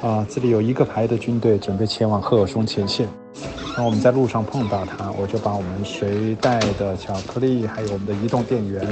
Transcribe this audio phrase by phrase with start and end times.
[0.00, 3.08] 啊，这里有一个排的军队准备前往赫尔松前线。
[3.66, 8.86] 然后我们在路上碰到他，我就把我们随带的巧克力，还有我们的移动电源，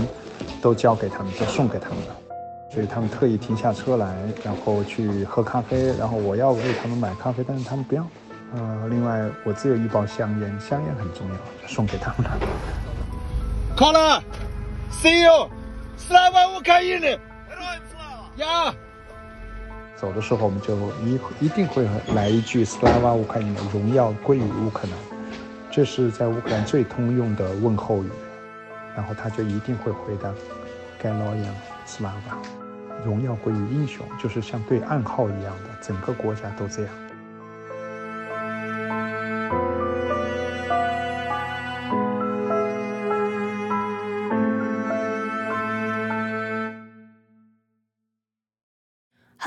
[0.61, 2.17] 都交给他们，就送给他们了。
[2.73, 4.15] 所以他们特意停下车来，
[4.45, 5.93] 然后去喝咖啡。
[5.97, 8.07] 然后我要为他们买咖啡，但是他们不要。
[8.55, 12.39] 呃，另外我只有一包香烟，香烟很重要，就送给他们了。
[13.77, 17.19] Connor，see you，Slava Ukraini，
[18.37, 18.75] 呀。
[19.97, 24.93] 走的时候，我们就一一定会来一句“斯拉瓦乌克兰”，荣耀归于乌克兰。
[25.71, 28.11] 这是在乌克兰最通用的问候语。
[28.95, 30.33] 然后他就一定会回答
[30.99, 31.55] “盖罗扬
[31.85, 32.39] 斯拉瓦”，
[33.05, 36.95] 荣耀归于英雄，就是像对暗号一样的，整个国家都这样。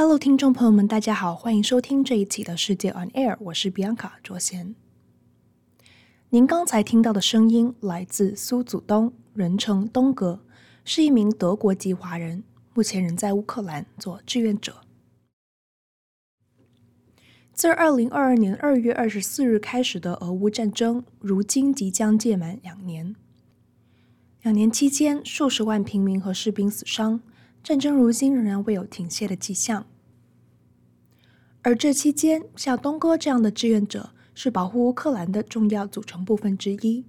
[0.09, 4.73] Hello，听众朋友们，大家好，欢迎收听这一期的世界 On Air，我是 Bianca 卓贤。
[6.31, 10.43] 您刚才听到的声音来自苏祖东，人称东哥，
[10.83, 12.43] 是一名德国籍华人，
[12.73, 14.77] 目前人在乌克兰做志愿者。
[17.53, 23.15] 自二零二二年二月二十四日开始的俄乌战争，如今即将届满两年。
[24.41, 27.21] 两年期间，数十万平民和士兵死伤。
[27.61, 29.85] 战争如今仍然未有停歇的迹象，
[31.61, 37.03] 而这期间，像东哥这样的志愿者是保护乌克兰的重要组成部分之一。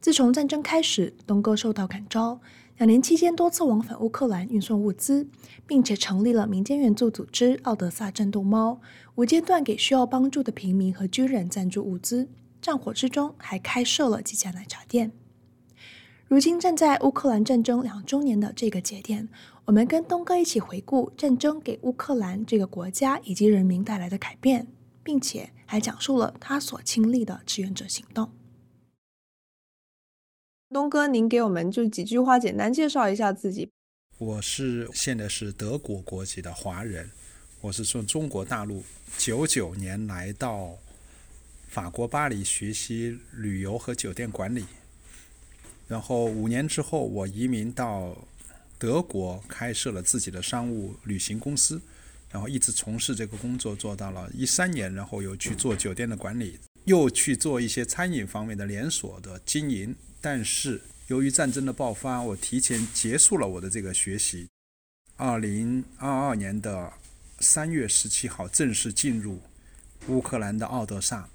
[0.00, 2.40] 自从战争开始，东哥受到感召，
[2.78, 5.26] 两年期间多次往返乌克兰运送物资，
[5.66, 8.80] 并且成立了民间援助组织“奥德萨战斗猫”，
[9.16, 12.28] 无间断给需要帮助的平民和军人赞助物资。
[12.62, 15.12] 战火之中，还开设了几家奶茶店。
[16.28, 19.28] 如今站在乌克兰战争两周年的这个节点，
[19.70, 24.66] 我们跟东哥一起回顾战争给乌克兰这个国家以及人民带来的改变，
[25.04, 28.32] 并且还讲述了他所亲历的志愿者行动。
[30.70, 33.70] 东哥，您给我们就几句话简单介绍一下自己。
[34.18, 37.08] 我是现在是德国国籍的华人，
[37.60, 38.82] 我是从中国大陆
[39.18, 40.76] 九九年来到
[41.68, 44.64] 法国巴黎学习旅游和酒店管理。
[45.86, 48.16] 然后五年之后，我移民到
[48.80, 51.78] 德国，开设了自己的商务旅行公司，
[52.30, 59.94] 然后一直从事这个工作，做到了一三年，然后又去做酒店的管理，又去做一些餐饮方面的连锁的经营。
[60.22, 64.48] 但是由于战争的爆发，我提前结束了我的这个学习。
[65.16, 66.90] 二零二二年的
[67.40, 69.42] 三月十七号，正式进入
[70.08, 71.28] 乌克兰的奥德萨。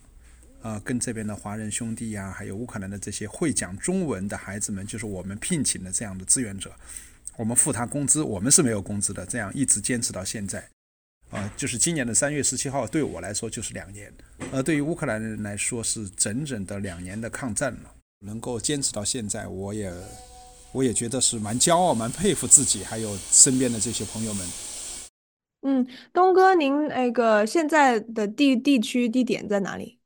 [0.64, 6.74] 呃，跟这边的华人兄弟呀、还有乌克兰的这些会讲中文的孩子们，就是我们聘请的这样的志愿者，
[7.38, 10.60] 我们付他工资，我们是没有工资的，这样一直坚持到现在。
[11.30, 14.14] 啊、呃，就是今年的三月十七号，对我来说就是两年，
[14.52, 17.92] 而对于乌克兰人来说是整整的两年的抗战了。
[18.20, 19.94] 能够坚持到现在，我也
[20.72, 24.48] 我也觉得是蛮骄傲、蛮佩服自己，还有身边的这些朋友们。
[25.62, 30.00] 嗯，东哥，您那个现在的地地区地点在哪里？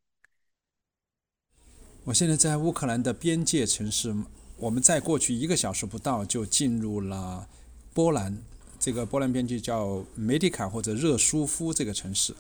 [2.06, 4.14] 我现在在乌克兰的边界城市，
[4.60, 7.48] 我们在过去一个小时不到就进入了
[7.94, 8.38] 波兰，
[8.78, 12.36] 这个波兰边境叫梅迪卡或者热舒夫这个城市，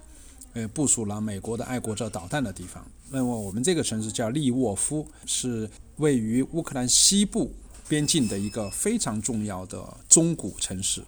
[0.53, 2.85] 呃，部署了美国的爱国者导弹的地方。
[3.09, 7.51] 那么我们这个城市叫利沃夫，是位于乌克兰西部
[7.87, 11.01] 边境的一个非常重要的中古城市。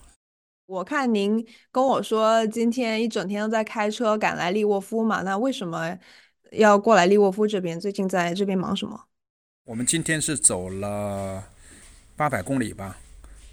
[0.68, 5.98] 我看您跟我说今天一整天都在开车赶来利沃夫嘛，那为什么？
[6.54, 9.00] 要过来利沃夫这边，最近在这边忙什么？
[9.66, 11.44] 我们今天是走了
[12.16, 12.98] 八百公里吧，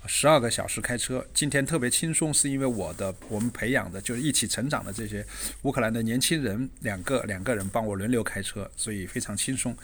[0.07, 1.25] 十二个小时开车。
[1.35, 5.25] 今天特别轻松，是因为我的我们培养的就是一起成长的这些
[5.63, 9.77] 乌克兰的年轻人，两个两个人帮我轮流开车，所以非常轻松。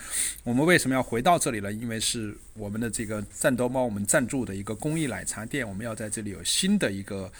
[0.44, 1.70] 我们为什么要回到这里呢？
[1.70, 7.30] 因为是我们的这个战斗猫我们赞助的一个公益奶茶店，我们要在这里有新的一个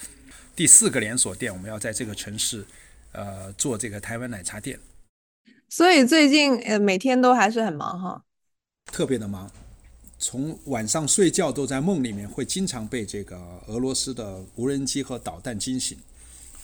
[0.55, 2.62] 第四个连锁店，我们要在这个城市
[3.12, 4.79] 呃做这个台湾奶茶店。
[5.70, 8.23] 所以最近呃每天都还是很忙哈，
[8.93, 9.51] 特别的忙，
[10.19, 13.37] 从晚上睡觉都在梦里面，会经常被这个
[13.67, 15.99] 俄罗斯的无人机和导弹惊醒。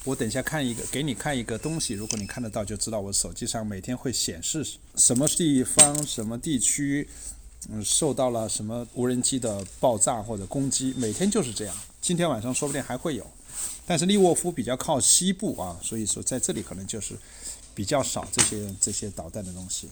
[0.04, 4.64] 我等一下看一个，给你看一个东西，如果你看得到，就知道我手机上每天会显示
[4.94, 7.08] 什么地方、什么地区，
[7.68, 11.76] 嗯，受到了什么无人机的爆炸或者攻击，每天就是这样。
[12.00, 13.26] 今天晚上说不定还会有，
[13.84, 17.16] 但是利沃夫比较靠西部啊，所以说在这里可能就是。
[17.72, 19.88] 比较少这些这些导弹的东西。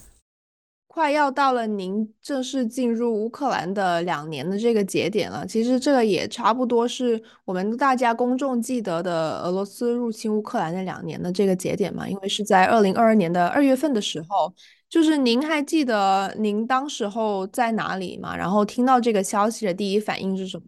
[0.99, 5.47] 快要到了您正式进入乌克兰的两年的这个节点了。
[5.47, 14.53] 其实这个也差不多是我们大家公众记得的俄罗斯入侵乌克兰的两年的这个节点嘛，因为是在二零二二年的二月份的时候。
[14.91, 18.35] 就是您还记得您当时候在哪里吗？
[18.35, 20.65] 然后听到这个消息的第一反应是什么？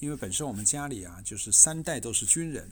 [0.00, 2.68] 因为本身我们家里啊，就是三代都是军人。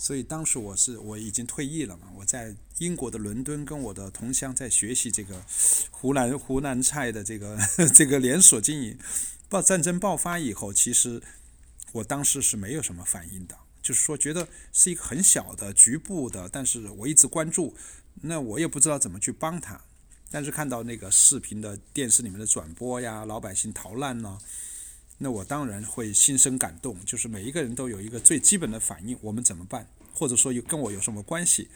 [0.00, 5.42] 所以当时我是我已经退役了嘛，我在英国的伦敦跟我的同乡在学习这个
[5.90, 7.58] 湖南湖南菜的这个
[7.92, 8.96] 这个连锁经营。
[9.48, 11.20] 爆战争爆发以后，其实
[11.90, 17.74] 我当时是没有什么反应的，就是说觉得是一个很小的局部的，但是我一直关注，
[18.22, 19.80] 那我也不知道怎么去帮他。
[20.30, 24.38] 但是看到那个视频的电视里面的转播呀，老百姓逃难呢。
[25.18, 29.86] 那我当然会心生感动，就是每一个人都有一个最基本的反应，我们怎么办？
[30.14, 31.68] 或者说有跟我有什么关系？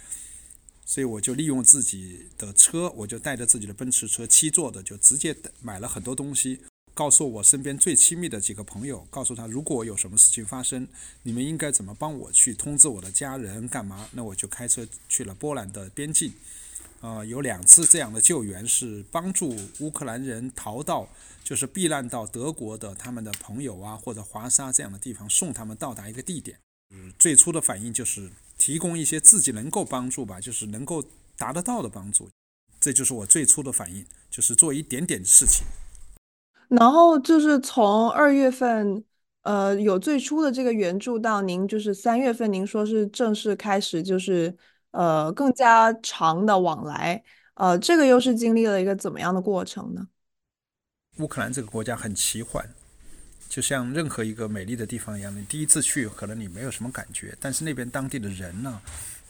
[0.85, 6.61] 所以我就利用自己的车，我就带着自己的奔驰车，七座的，就直接买了很多东西，
[6.93, 10.87] 告诉我身边最亲密的几个朋友，告诉他如果有什么事情发生，
[11.23, 14.09] 你们应该怎么帮我去通知我的家人干嘛？
[14.13, 16.33] 那我就开车去了波兰的边境。
[17.01, 21.09] 呃，有两次这样的救援是帮助乌克兰人逃到，
[21.45, 26.59] 就是避难到德国的他们的朋友啊，或者华沙这样的地方，送他们到达一个地点。
[26.95, 31.05] 嗯最初的反应就是提供一些自己能够帮助吧，就是能够
[31.37, 32.29] 达得到的帮助。
[32.81, 35.65] 这就是我最初的反应，就是做一点点事情。
[36.69, 39.05] 然后就是从二月份，
[39.43, 44.57] 呃，有最初的这个援助到您就是三月份，您说是正式开始就是。
[44.93, 47.25] 呃，更加长的往来，
[47.55, 50.07] 呃，这个又是经历了一个怎么样的过程呢？
[51.23, 52.69] 乌克兰这个国家很奇幻，
[53.49, 55.33] 就像任何一个美丽的地方一样。
[55.35, 58.81] 你第一次去，可能你没有什么感觉，但是那边当地的人呢，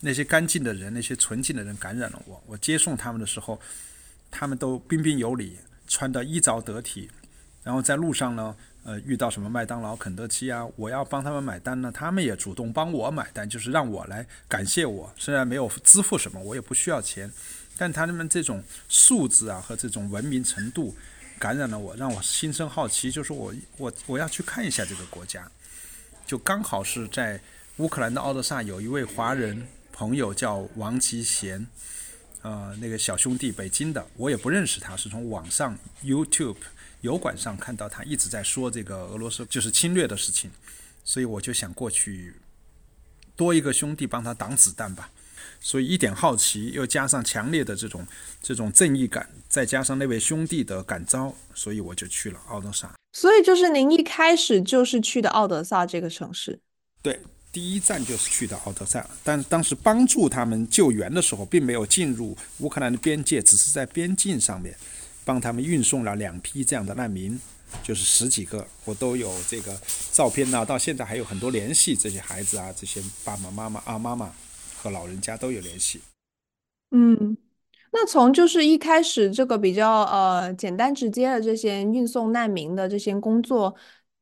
[0.00, 2.42] 那些干净的人，那些纯净的人感染了我。
[2.46, 3.60] 我接送他们的时候，
[4.30, 7.10] 他们都彬彬有礼，穿得衣着得体，
[7.62, 8.56] 然后在路上呢。
[8.84, 15.08] 呃，遇到什么麦当劳、肯德基啊，我要帮他们买单呢，他们也主动帮我买单，就是让我来感谢我。
[15.16, 17.30] 虽然没有支付什么，我也不需要钱，
[17.78, 20.96] 但他们这种素质啊和这种文明程度
[21.42, 25.50] 感染了我，让我心生好奇，就是我我我要去看一下这个国家。
[26.24, 27.40] 就刚好是在
[27.78, 31.66] 乌克兰的奥德萨有一位华人朋友叫王吉贤，
[32.42, 36.58] 呃，那个小兄弟，北京的，我也不认识他，是从网上 YouTube。
[37.00, 40.48] 油管上看到他一直在说这个俄罗斯就是侵略的事情，
[41.04, 42.36] 所以我就想过去
[43.34, 45.10] 多一个兄弟帮他挡子弹吧。
[45.62, 48.06] 所以一点好奇，又加上强烈的这种
[48.42, 52.92] 这种正义感，再加上那位兄弟的感召，所以我就去了奥德萨。
[53.12, 56.58] 所以就是您一开始就是去的奥德萨这个城市？
[57.00, 57.20] 对，
[57.52, 59.08] 第一站就是去的奥德萨。
[59.22, 64.76] 但是当时帮助他们救援的时候，并没有进入乌克兰的边界，只是在边境上面。
[65.24, 67.38] 帮他们运送了两批这样的难民，
[67.80, 69.80] 就是十几个，我都有这个
[70.10, 70.66] 照片呢。
[70.66, 74.32] 到现在还有很多联系，这些孩子啊，这些爸爸妈妈啊，妈妈
[74.82, 76.00] 和老人家都有联系。
[76.90, 77.36] 嗯，
[77.92, 83.74] 那从就是一开始这个比较呃简单直接的这些运送难民的这些工作，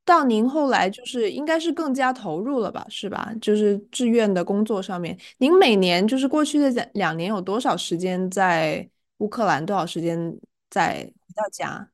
[0.05, 3.33] 到您后来就是应该是更加投入了吧，是吧？
[3.41, 9.65] 就是志愿的工作上面，您每年就是过去的两两年有多少时间在乌克兰？
[9.65, 10.39] 多少时间？
[10.71, 11.91] 在回到家，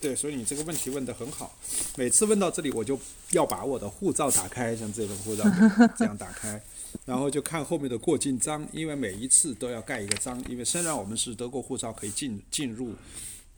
[0.00, 1.52] 对，所以你这个问题问得很好。
[1.96, 2.98] 每次问到这里，我就
[3.32, 5.44] 要把我的护照打开，像这种护照
[5.96, 6.62] 这样打开，
[7.04, 10.40] 然后就看后面的过境章，因为每一次都要盖一个章。
[10.48, 12.94] 因为虽然我们是德国护照可以进进入，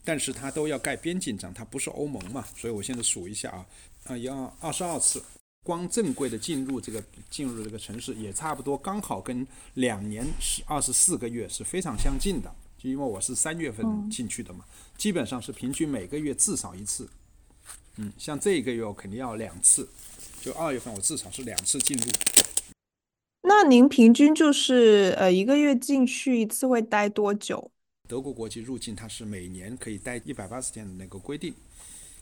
[0.03, 2.43] 但是它都要盖边境章，它不是欧盟嘛。
[2.57, 3.65] 所以我现在数一下啊，
[4.05, 5.21] 啊，要二十二次，
[5.63, 9.45] 光正规的进入这个进入这个城市，也差不多刚好跟
[9.75, 12.51] 两年十二十四个月是非常相近的。
[12.81, 17.07] 就因为我是三月份进去的嘛，嗯，基本上是平均每个月至少一次。
[17.97, 19.87] 嗯，像这个月我肯定要两次，
[20.41, 22.05] 就二月份我至少是两次进入。
[23.43, 27.69] 那您平均就是呃一个月进去一次会待多久？
[28.09, 31.53] 德国国籍入境它是每年可以待一百八十天的那个规定。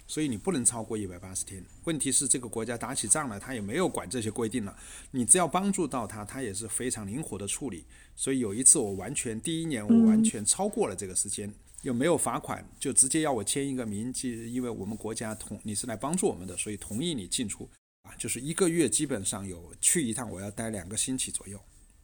[0.07, 1.63] 所以你不能超过一百八十天。
[1.83, 4.75] 问题是这个国家打起仗来，他也没有管这些规定了。
[5.11, 7.85] 你只要帮助到他，他也是非常灵活的处理。
[8.19, 11.49] 所以有一次我完全第一年我完全超过了这个时间，
[11.83, 17.69] 又没有罚款，就直接要我签一个名，就因为我们国家同你是来帮助我们的，所以同意你进出
[18.01, 21.57] 啊，就是一个月基本上有去一趟我要待两个星期左右，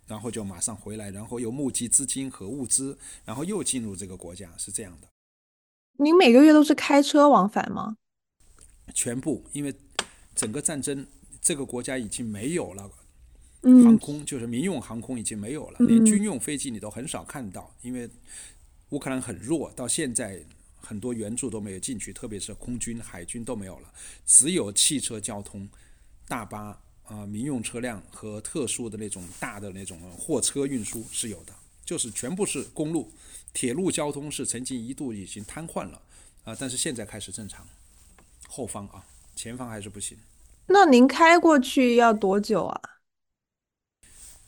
[0.08, 5.10] 然后就马上回来，然后又募集资金和物资，然后又进入这个国家，是这样的。
[5.98, 7.98] 您每个月都是开车往返吗？
[8.94, 9.76] 全部，因为
[10.34, 11.06] 整个战争，
[11.42, 12.90] 这个国家已经没有了
[13.84, 18.10] 航空，嗯，就是民用航空已经没有了，连军用飞机你都很少看到，因为
[18.90, 20.42] 乌乌克兰很弱，到现在
[20.80, 23.92] 很多援助都没有进去，特别是空军、海军都没有了，
[24.26, 25.68] 只有汽车交通、
[26.30, 26.80] 大巴啊、
[27.10, 31.54] 呃、民用车辆和特殊的那种大的那种货车运输是有的，
[31.84, 33.12] 就是全部是公路、
[33.54, 35.98] 铁路交通是曾经一度已经瘫痪了
[36.44, 37.68] 啊、呃，但是现在开始正常。
[38.48, 39.06] 后方啊，
[39.36, 40.18] 前方还是不行。
[40.68, 42.82] 那您开过去要多久啊？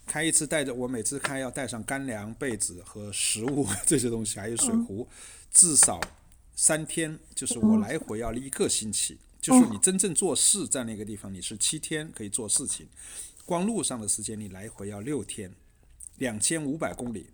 [0.07, 5.15] 开一次带着我每次开要带上干粮、被子和食物 这些东西，还有水壶，嗯、
[5.51, 6.01] 至少
[6.55, 7.19] 三天。
[7.35, 9.13] 就是我来回要一个星期。
[9.13, 12.87] 嗯、就是你真正做事在那个地方，你是七天可以做事情，
[13.45, 15.53] 光路上的时间你来回要六天，
[16.17, 17.27] 两千五百公里。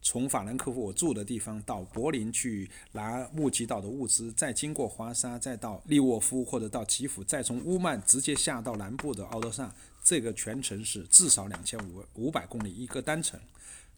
[0.00, 9.74] 从法兰克福我住的地方到柏林去拿募集到的物资，再经过华沙，再到利沃夫或者到基辅，再从乌曼直接下到南部的奥德萨，
[10.08, 13.38] 这个全程是至少两千五五百公里一个单程，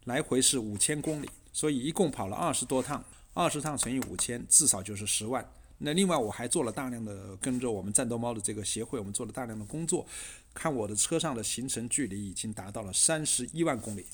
[0.07, 5.49] 来回是五千公里，所以一共跑了二十多趟，二十趟乘以五千，至少就是十万。
[5.79, 10.05] 那另外我还做了大量的跟着我们战斗猫的这个协会，我们做了大量的工作，
[10.53, 14.05] 看我的车上的行程距离已经达到了三十一万公里。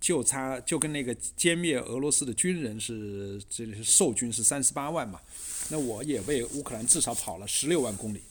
[0.00, 5.20] 就差就跟那个歼灭俄罗斯的军人是，这里是受军是三十八万嘛，
[5.68, 8.22] 那我也为乌克兰至少跑了十六万公里，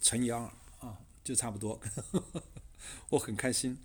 [0.00, 0.50] 乘以二，
[1.24, 1.78] 就差不多，
[3.10, 3.78] 我很开心。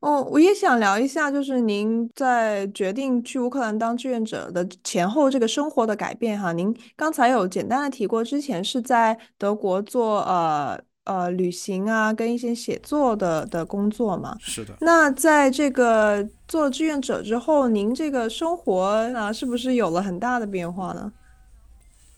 [0.00, 6.52] 哦，我也想聊一下，就是您在决定去乌克兰当志愿者的前后这个生活的改变哈。
[6.52, 10.80] 您刚才有简单的提过，之前是在德国做呃。
[11.06, 14.36] 呃，旅行啊，跟一些写作的的工作嘛。
[14.40, 14.76] 是的。
[14.80, 21.12] 那在这个做志愿者之后，您这个生活啊，是不是有了很大的变化呢？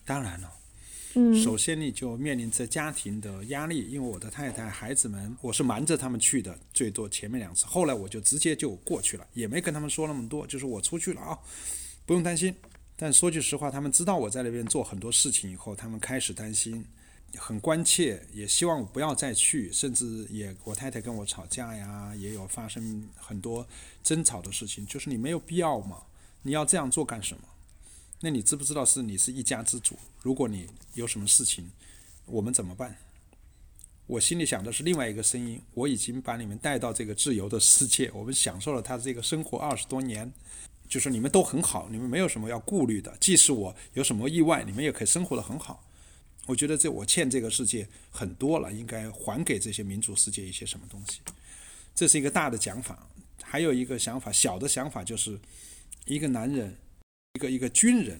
[0.07, 0.49] 当然了。
[1.43, 11.37] 首先，你就面临着家庭的压力，因为我的太太、孩子们，我是瞒着他们去的，最多前面两次，后来我就直接就过去了，也没跟他们说那么多，就是我出去了啊，
[12.05, 12.55] 不用担心。
[12.95, 16.85] 但说句实话，他们知道我在那边做很多事情以后，他们开始担心。
[17.37, 23.67] 很关切，也希望我不要再去，甚至也我太太跟我吵架呀，也有发生很多
[24.01, 24.83] 争吵的事情。
[24.87, 26.01] 就是你没有必要嘛，
[26.41, 27.43] 你要这样做干什么？
[28.21, 29.97] 那你知不知道是你是一家之主？
[30.21, 31.71] 如果你有什么事情，
[32.25, 32.97] 我们怎么办？
[34.07, 40.31] 我心里想的是另外一个声音，我已经把你们带到这个自由的世界，我们享受了他这个生活二十多年，
[40.87, 43.15] 就是你们都很好，你们没有什么要顾虑的。
[43.21, 45.85] 即使我有什么意外，你们也可以生活得很好。
[46.47, 51.21] 我觉得这我欠这个世界很多了，应该还给这些民主世界一些什么东西。
[51.93, 53.07] 这是一个大的讲法，
[53.43, 55.39] 还有一个想法，小的想法就是，
[56.05, 56.75] 一个男人，
[57.33, 58.19] 一个一个军人，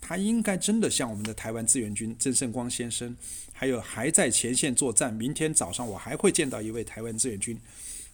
[0.00, 3.16] 他应该真的像我们的台湾志愿军曾胜光先生，
[3.52, 7.58] 还有还在前线作战，明天早上我还会见到一位台湾志愿军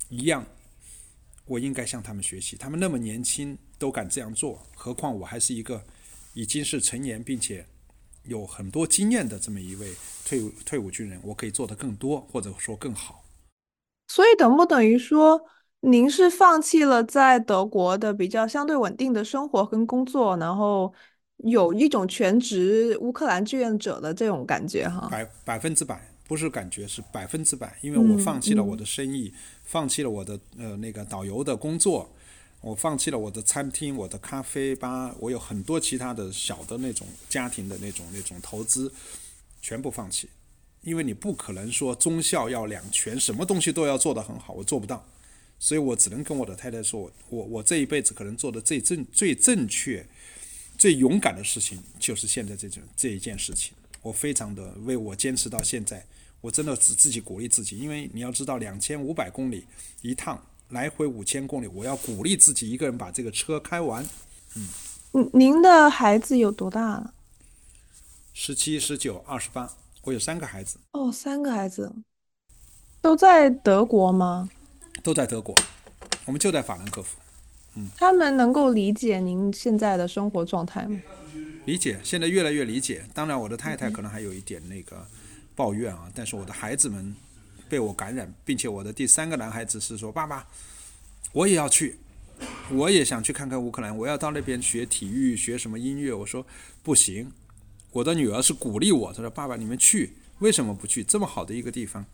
[0.09, 0.47] 一样，
[1.47, 2.57] 我应该向他们学习。
[2.57, 5.85] 他们那么年轻都敢这样做，何况我还是一个
[6.35, 7.67] 已经是成年并且。
[8.25, 13.25] 有很多经验的这么一位退伍退伍军人，我可以做得更多，或者说更好。
[14.09, 15.41] 所以等不等于说，
[15.81, 20.93] 您是放弃了在德国的比较相对稳定的生活跟工作，然后
[21.39, 25.09] 有一种全职乌克兰志愿者的这种感觉哈？
[25.11, 29.33] 百百分之百，不是感觉，是百分之百，因为我放弃了我的生意，
[29.65, 32.09] 放弃了我的呃那个导游的工作。
[32.61, 38.93] 我放弃了我的餐厅，我的咖啡吧，我有很多其他的小的那种家庭的那种那种投资，
[39.63, 40.29] 全部放弃，
[40.83, 45.07] 因为你不可能说忠孝要两全，什么东西都要做得很好，我做不到，
[45.59, 50.07] 所以我只能跟我的太太说，我我这一辈子可能做的最正最正确、
[50.77, 56.05] 最勇敢的事情，就是现在这种这一件事情，我非常的为我坚持到现在，
[56.41, 59.67] 我真的只自己鼓励自己，因为你要知道，两千五百公里
[60.03, 60.43] 一趟。
[60.71, 64.07] 来回五千公里，我要鼓励自己一个人把这个车开完。
[64.55, 67.15] 嗯，您的孩子有多大了？
[68.35, 69.73] 十七、十九、二十八，
[70.03, 70.77] 我有三个孩子。
[70.93, 71.91] 哦，三个孩子
[73.01, 74.51] 都在德国吗？
[75.03, 75.55] 都在德国，
[76.27, 77.19] 我们就在法兰克福。
[77.75, 81.01] 嗯，他们能够理解您现在的生活状态吗？
[81.67, 83.05] 理解，现在越来越理解。
[83.15, 85.07] 当然，我的太太可能还有一点那个
[85.55, 87.15] 抱怨啊，嗯、但是我的孩子们。
[87.71, 90.49] 被我感染，并且我的第三个男孩子是说：“爸爸，
[91.33, 91.99] 我也要去，
[92.71, 96.47] 我也想去看看乌克兰，我要到那边学体育，学什么音乐。”我说
[96.83, 97.31] ：“不行。”
[97.93, 101.05] 我的女儿是鼓励我，她说：“爸爸，你们去，为什么不去？
[101.05, 102.07] 这么好的一个地方。”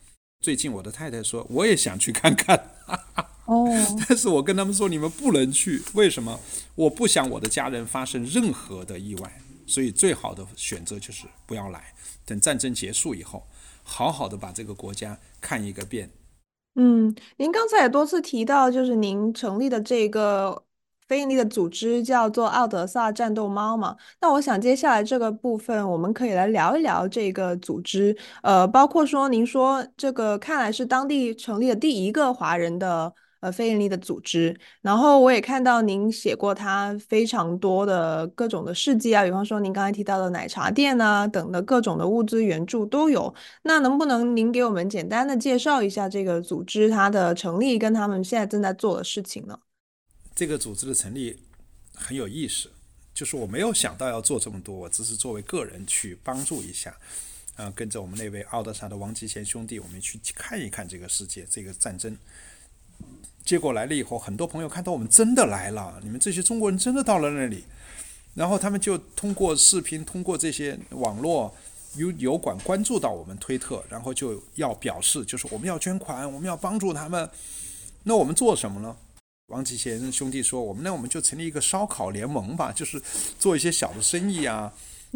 [0.43, 2.73] 最近我的太太说：“我也想去看看。”
[3.47, 3.67] 哦，
[4.09, 6.41] 但是我跟他们说：“你们不能去，为什么？
[6.75, 11.93] 我不想我的家人发生任何的意外，所以最好的选择就是不要来，
[12.25, 13.47] 等战争结束以后。”
[13.87, 16.09] 好好的把这个国家看一个遍。
[16.76, 20.62] 嗯，您刚才也多次提到，就是您成立的这个
[21.08, 23.96] 非营利的组织叫做奥德萨战斗猫嘛。
[24.20, 33.12] 那我想接下来这个部分，我们可以来聊一聊这个组织，呃，包括说您说这个看来是当地成立的第一个华人的。
[33.44, 43.34] 呃，非营利的组织，然后我也看到您写过他非常多的各种的事迹啊，比方说您刚才提到的奶茶店啊等的各种的物资援助都有。
[43.64, 49.58] 那能不能您给我们简单的介绍一下这个组织它的成立跟他们现在正在做的事情呢？
[50.35, 51.38] 这个组织的成立
[51.95, 52.71] 很有意思，
[53.14, 56.97] 就是我没有想到要做这么多，我只是作为个人去帮助一下，
[57.57, 62.17] 呃，跟着我们那位奥德萨的王吉贤兄弟，我们去看一看这个世界，这个战争。
[63.45, 67.64] 结果来了以后，很多朋友看到我们真的来了，你们这些中国人真的到了那里，
[68.35, 71.55] 然后他们就通过视频，通过这些网络
[71.97, 77.29] 油油管关注到我们推特，然后就要表示，就是我们要捐款，我们要帮助他们。
[78.03, 78.97] 那我们做什么呢？
[79.48, 83.00] 王启贤兄弟说，我们那我们就成立一个烧烤联盟吧，就是
[83.38, 84.72] 做一些小的生意啊。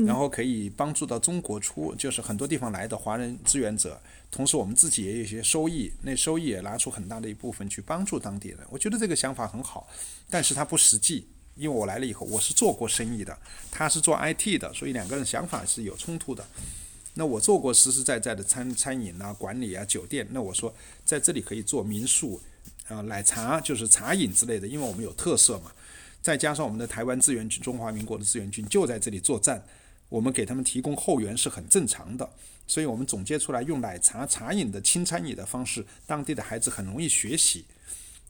[0.06, 8.58] 然后可以帮助到中国出，就是很多地方来的华人志愿者，同时我们自己也有一些收益，那收益也拿出很大的一部分去帮助当地人。
[8.70, 9.88] 我觉得这个想法很好，
[10.30, 13.36] 但是它不实际，因为我来了以后，我是做过生意的，
[13.72, 16.46] 他是做 IT 的，所以两个人想法是有冲突的。
[17.14, 20.72] 那我做过实实在在的餐餐饮啊、管理啊、酒店，那我说
[21.04, 22.40] 在这里可以做民宿，
[22.88, 25.72] 啊、奶茶就是茶饮之类的，因为我们有特色嘛，
[26.20, 29.62] 再加上我们的台湾志愿军、中华民国的志愿军就在这里作战。
[30.08, 32.26] 我们给他们提供后援是很正常的，
[32.66, 37.66] 所以我们总结出来用奶茶茶饮的轻餐饮的方式，当地的孩子很容易学习，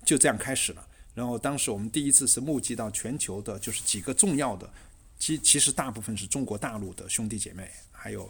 [0.04, 0.84] 就这样开始了。
[1.14, 4.68] 然后当时我们第一次是募集到全球的，就是几个重要的，
[5.20, 8.28] 其其实大部分是中国大陆的兄弟姐妹，还有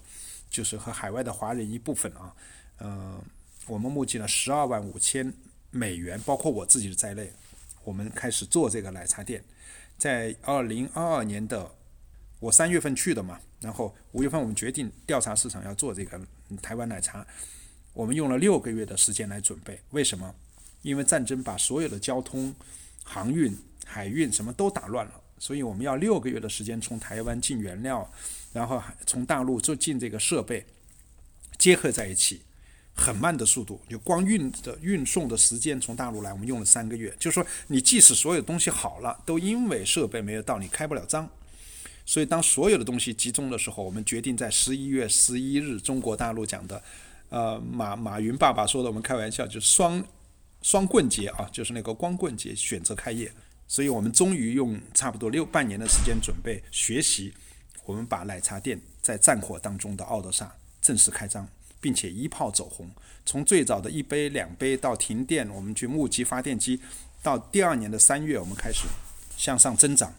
[0.50, 2.35] 就是和海外的华人一部分啊，
[2.76, 3.18] 呃，
[3.66, 5.32] 我们募集了十二万五千
[5.70, 7.32] 美元，包括我自己在内，
[7.84, 9.42] 我们开始做这个奶茶店，
[9.96, 11.70] 在二零二二年的。
[12.40, 16.20] 我三月份去的嘛，然后五月份我们决定调查市场要做这个
[16.62, 17.26] 台湾奶茶，
[17.92, 19.80] 我们用了六个月的时间来准备。
[19.90, 20.32] 为什么？
[20.82, 22.54] 因为战争把所有的交通、
[23.02, 28.09] 航运、海运什么都打乱了，所以我们要六个月的时间从台湾进原料，
[28.52, 30.64] 然后从大陆就进这个设备，
[31.59, 32.42] 结合在一起，
[32.98, 37.14] 很慢的速度，就光运的运送的时间从大陆来，我们用了三个月。
[37.18, 41.30] 就是说，你即使所有东西好了，都因为设备没有到，你开不了张。
[42.04, 46.82] 所以，当所有的东西集中的时候，我们决定在十一月十一日，中国大陆讲的，
[47.28, 50.02] 呃，马马云爸爸说的，我们开玩笑就双
[50.62, 53.30] 双棍节啊，就是那个光棍节，选择开业。
[53.66, 57.34] 所以我们终于用差不多六半年的时间准备学习，
[57.84, 61.46] 我们把奶茶店在战火当中的奥德萨正式开张，
[61.81, 62.91] 并且一炮走红。
[63.27, 66.81] 从最早的一杯两杯到停电，我们去募集发电机，
[67.23, 68.87] 到第二年的三月，我们开始
[69.37, 70.14] 向上增长。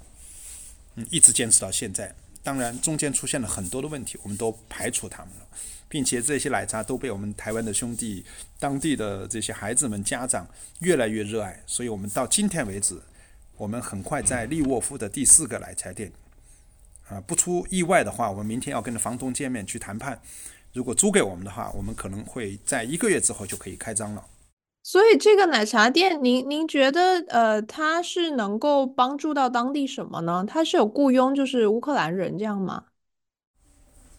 [0.95, 5.47] 嗯一直坚持到现在，当然中间出现了很多的问题，我们都排除他们了，
[5.87, 8.25] 并且这些奶茶都被我们台湾的兄弟、
[8.59, 10.45] 当地的这些孩子们家长
[10.79, 12.99] 越来越热爱，所以我们到今天为止，
[13.55, 16.11] 我们很快在利沃夫的第四个奶茶店，
[17.07, 20.19] 啊，不出意外的话，我们明天要跟房东见面去谈判，
[20.73, 24.23] 如果租给我们的话，我们可能会在一个月之后就可以开张了。
[24.83, 30.45] 所以这个奶茶店，您您觉得，呃，它是能够帮助到当地什么呢？
[30.47, 32.85] 它是有雇佣，就是乌克兰人这样吗？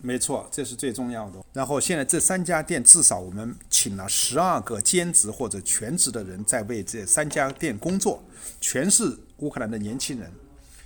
[0.03, 1.45] 没错，这是最重要的。
[1.53, 8.23] 然后现在这三家店，至少我们请了十二个兼职或者全职的人在为这三家店工作，
[8.61, 10.31] 全是乌克兰的年轻人。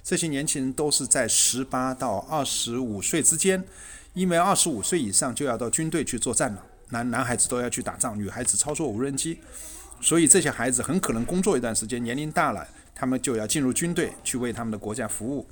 [0.03, 3.65] 这些年轻人都是在十八到二十五岁之间，
[4.15, 6.65] 因为二十五岁以上就要到军队去作战了。
[6.91, 9.39] 男男孩子都要去打仗，女孩子操作无人机，
[10.01, 15.47] 所以这些孩子很可能工作一段时间，年龄大了，他们就要进入军队去为他们的国家服务。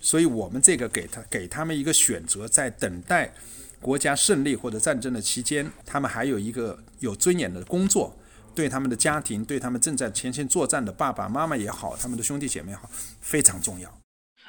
[0.00, 3.32] 所以我们这个给他给他们一个选择，在等待
[3.80, 8.16] 国家胜利或者战争的期间，他们还有一个有尊严的工作，
[8.54, 12.88] 对他们的家庭，对他们正在前线作战的爸爸妈妈也好，他们的兄弟姐妹好，
[13.20, 14.05] 非常重要。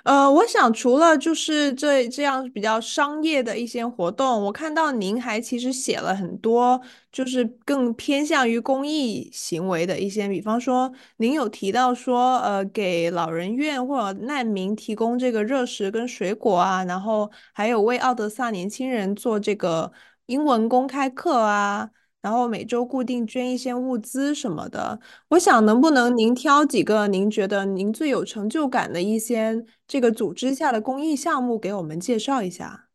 [0.07, 19.91] 呃，我想除了就是这这样比较商业的一些活动，我看到您还其实写了很多，就是更偏向于公益行为的一些，比方说您有提到说，呃，给老人院或者难民提供这个热食跟水果啊，然后还有为奥德萨年轻人做这个
[20.27, 21.89] 英文公开课啊。
[22.27, 32.89] 然后每周固定捐一些物资什么的，我想能不能您挑几个您觉得您最有成就感的一些这个组织下的公益项目给我们介绍一下？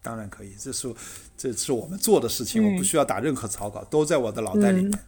[0.00, 0.94] 当然可以，这是
[1.36, 4.98] 这是我们做的事情，我不需要打任何草稿，都在我的脑袋里面。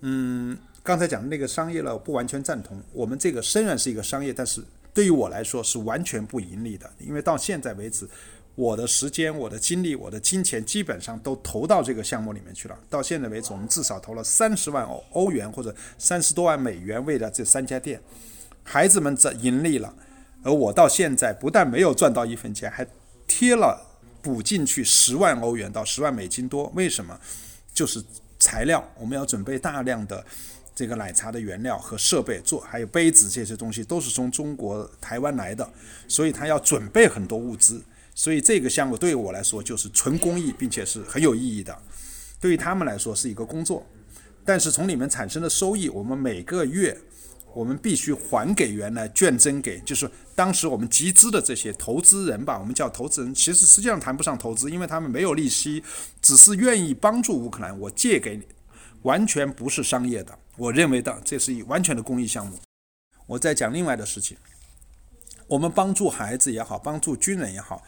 [0.00, 2.82] 嗯，刚才讲的那个商业呢，我不完全赞同。
[2.92, 4.60] 我们这个虽然是一个商业，但是
[4.92, 8.08] 对于我来说是完全不盈利的，因为到现在为止，
[8.60, 12.78] 我的时间、我的精力、我的金钱基本上都投到这个项目里面去了。
[12.90, 17.98] 到现在为止，我们至少投了三十万欧欧元或者三十多万美元，为了这三家店，
[18.62, 19.94] 孩子们这盈利了，
[20.42, 22.86] 而我到现在不但没有赚到一分钱，还
[23.26, 23.80] 贴了
[24.20, 26.70] 补进去十万欧元到十万美金多。
[26.74, 27.18] 为什么？
[27.72, 28.04] 就是
[28.38, 30.22] 材料，我们要准备大量的。
[30.72, 35.68] 这个奶茶的原料和设备做，还有杯子这些东西都是从中国台湾来的，
[36.08, 37.82] 所以他要准备很多物资，
[38.20, 41.74] 所以这个项目对于我来说就是纯公益，并且是很有意义的。
[42.38, 43.82] 对于他们来说是一个工作，
[44.44, 46.94] 但是从里面产生的收益，我们每个月
[47.54, 55.82] 我们必须还给原来捐赠给，就是当时我们集资的这些投资人吧，我们叫投资人，其实实际上谈不上投资，因为他们没有利息，
[56.20, 58.42] 只是愿意帮助乌克兰，我借给你，
[59.00, 60.38] 完全不是商业的。
[60.58, 62.58] 我认为的，这是一完全的公益项目。
[63.26, 64.36] 我再讲另外的事情，
[65.46, 67.82] 我们帮助孩子也好，帮助军人也好，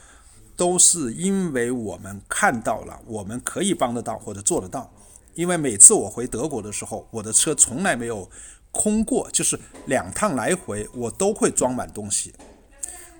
[0.56, 4.92] 都是因为我们看到了我们可以帮得到或者做得到。
[5.34, 8.30] 因为每次我回德国的时候，我的车从来没有
[8.70, 12.32] 空过，就是两趟来回我都会装满东西。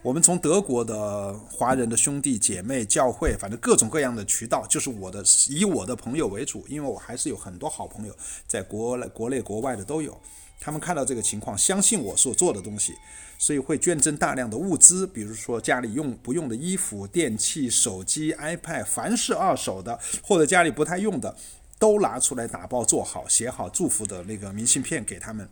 [0.03, 8.15] 我们从德国的华人的兄弟姐妹、教会，反正各种各样的渠道，就是我的以我的朋友为主，因为我还是有很多好朋友，
[8.47, 10.21] 在国内、国内、国外的都有。
[10.65, 12.95] 他们看到这个情况，相信我所做的东西，
[13.37, 21.37] 所以会捐赠大量的物资，比如说家里用不用的衣服、电器、手机、iPad，凡是二手的或者家里不太用的，
[21.81, 25.49] 都拿出来打包做好、写好祝福的那个明信片给他们，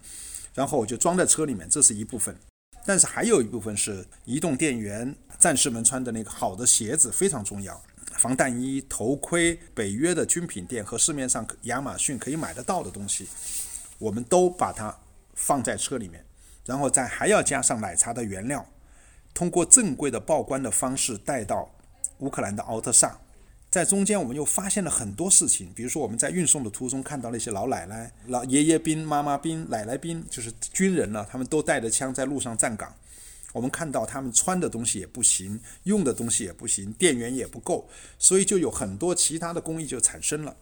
[0.55, 2.39] 然后我就装在车里面，这是一部分。
[2.87, 13.27] 但是还有一部分是移动电源，战士们穿的那个好的鞋子非常重要，防弹衣、头盔，北约的军品店和市面上亚马逊可以买得到的东西，
[14.01, 14.99] 我们都把它
[15.35, 16.25] 放在车里面，
[16.67, 18.67] 然后再还要加上奶茶的原料，
[19.33, 21.71] 通过正规的报关的方式带到
[22.19, 23.17] 乌克兰的奥特萨。
[23.71, 32.93] 在中间，我们又发现了很多事情，比如说我们在运送的途中看到那些老奶奶、老爷爷兵、妈妈兵、奶奶兵，就是军人了，他们都带着枪在路上站岗。
[33.53, 40.57] 我们看到他们穿的东西也不行，用的东西也不行，电源也不够，所以就有很多其他的工艺就产生了。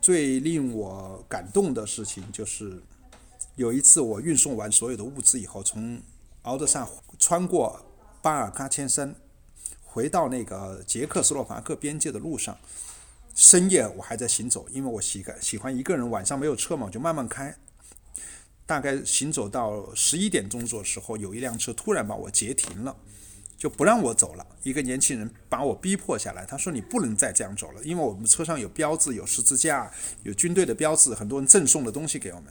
[0.00, 2.82] 最令我感动的事情就是，
[3.56, 6.00] 有一次我运送完所有的物资以后，从
[6.42, 7.84] 敖德萨穿过
[8.22, 9.14] 巴尔喀千山。
[9.92, 12.56] 回到那个捷克斯洛伐克边界的路上，
[13.34, 17.56] 深夜我还在行走，因为我喜欢喜欢一个人，晚上没有车嘛，我就慢慢开。
[18.66, 22.96] 大概行走到十一点钟左右时候，有一辆车突然把我截停了，
[23.60, 24.46] 就不让我走了。
[24.62, 29.92] 一个年轻人把我逼迫下来，他说：“你不能再这样走了，因为我们车上有标志，有十字架，
[30.22, 32.46] 有军队的标志，很多人赠送的东西给我们。”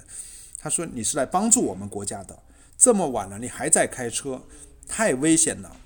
[0.60, 2.38] 他说：“你是来帮助我们国家的，
[2.78, 4.44] 这么晚了你还在开车，
[4.88, 5.78] 太危险了。”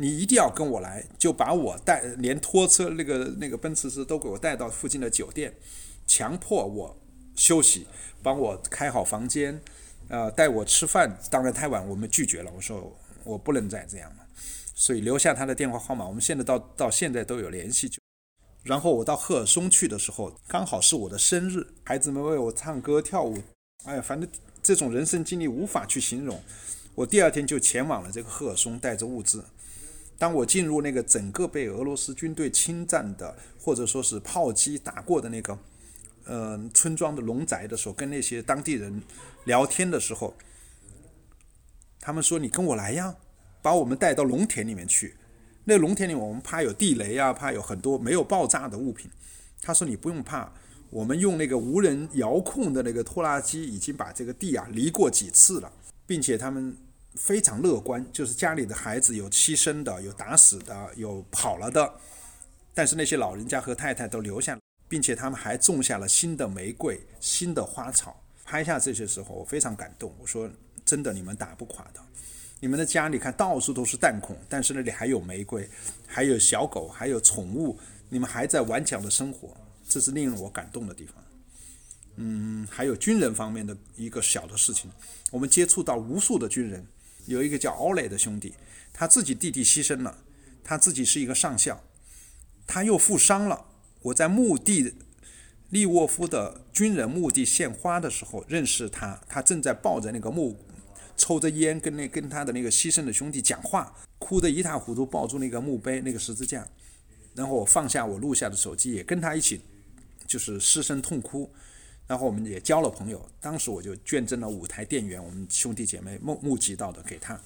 [0.00, 5.52] 你一定要跟我来，就把我带，连拖车那个那个奔驰车都给我带到附近的酒店，
[6.06, 6.96] 强迫我
[7.34, 7.88] 休息，
[8.22, 9.60] 帮我开好房间，
[10.06, 11.18] 呃，带我吃饭。
[11.28, 12.52] 当然太晚，我们拒绝了。
[12.54, 14.26] 我说我不能再这样了，
[14.78, 16.06] 所以留下他的电话号码。
[16.06, 17.88] 我们现在到到现在都有联系。
[17.88, 17.98] 就
[18.62, 23.42] 然后我到赫尔松去的时候，刚好是我的生日，孩子们为我唱歌跳舞，
[23.84, 24.30] 哎呀，反正
[24.62, 26.40] 这种人生经历无法去形容。
[26.94, 29.44] 我第二天就前往了这个赫尔松，带着物资。
[30.16, 35.58] 当我进入那个整个被俄罗斯军队侵占的，或者说是炮击打过的那个，
[36.24, 39.02] 呃，村庄的农宅的时候，跟那些当地人
[39.44, 40.34] 聊天的时候，
[41.98, 43.16] 他们说：“你跟我来呀，
[43.62, 45.14] 把我们带到农田里面去。
[45.64, 49.10] 那农田里我们怕有地雷啊，怕有很多没有爆炸的物品。”
[49.60, 50.52] 他说：“你不用怕，
[50.90, 55.72] 我们用那个无人遥控的那个拖拉机已经把这个地啊犁过几次了，
[56.06, 56.76] 并且他们。”
[57.14, 61.94] 非常乐观，就是家里的孩子有牺牲的，有打死的，有跑了的，
[62.72, 68.22] 但是那些老人家和太太都留下了，并且他们还种下了新的玫瑰、新的花草。
[68.44, 70.14] 拍下这些时候，我非常感动。
[70.20, 70.48] 我说
[70.84, 72.00] ：“真的，你们打不垮的。
[72.60, 75.68] 你们的家里看到处都是弹孔，但是那里还有玫瑰，
[76.06, 79.56] 还有小狗，还有宠物，你们还在顽强的生活，
[79.88, 81.14] 这是令我感动的地方。”
[82.20, 84.90] 嗯，还有军人方面的一个小的事情，
[85.30, 86.84] 我们接触到无数的军人。
[87.26, 88.54] 有一个叫奥雷的兄弟，
[88.92, 90.18] 他自己弟弟牺牲了，
[90.64, 91.80] 他自己是一个上校，
[92.66, 93.66] 他又负伤了。
[94.00, 94.94] 我在墓地
[95.68, 100.58] 利沃夫的军人墓地献花的时候认识他，他正在抱着那个墓，
[101.18, 106.66] 抽着烟，跟那跟他的那个牺牲的兄弟讲话，哭得一塌糊涂，抱住那个墓碑那个十字架，
[107.34, 109.60] 然后我放下我录下的手机，也跟他一起
[110.26, 111.50] 就是失声痛哭。
[112.06, 113.28] 然后我们也交了朋友。
[113.38, 117.38] 当时我就捐赠了五台电源，我们兄弟姐妹募募集到的给他。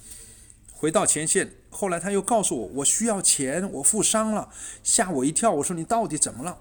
[0.71, 4.49] 回到前线，后来他又告诉我，我需要钱，我负伤了，
[4.85, 5.51] 吓我一跳。
[5.51, 6.59] 我说你到底怎么了？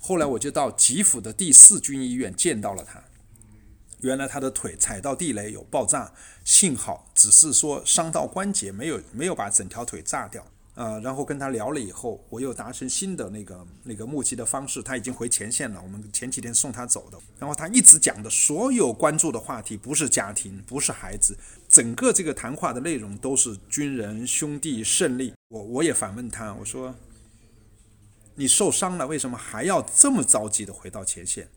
[0.00, 3.00] 后来我就到吉府的第四军医院见到了他。
[4.02, 6.12] 原来他的腿踩到地雷有爆炸，
[6.44, 10.46] 幸好只是说伤到关节，没有没有把整条腿炸掉。
[10.74, 14.82] 呃，然后跟他聊了以后，我又达成新的那个那个募集的方式。
[14.82, 17.18] 他已经回前线了，我们前几天送他走的。
[17.38, 21.36] 然后他一直讲的所有关注的话题，不是家庭，不是孩子，
[21.68, 25.34] 整个这个谈话的内容都是军人兄弟胜利。
[25.48, 26.94] 我我也反问他，我说
[28.36, 31.48] ：“你受伤了，为什么还要这么着急的回到前线？”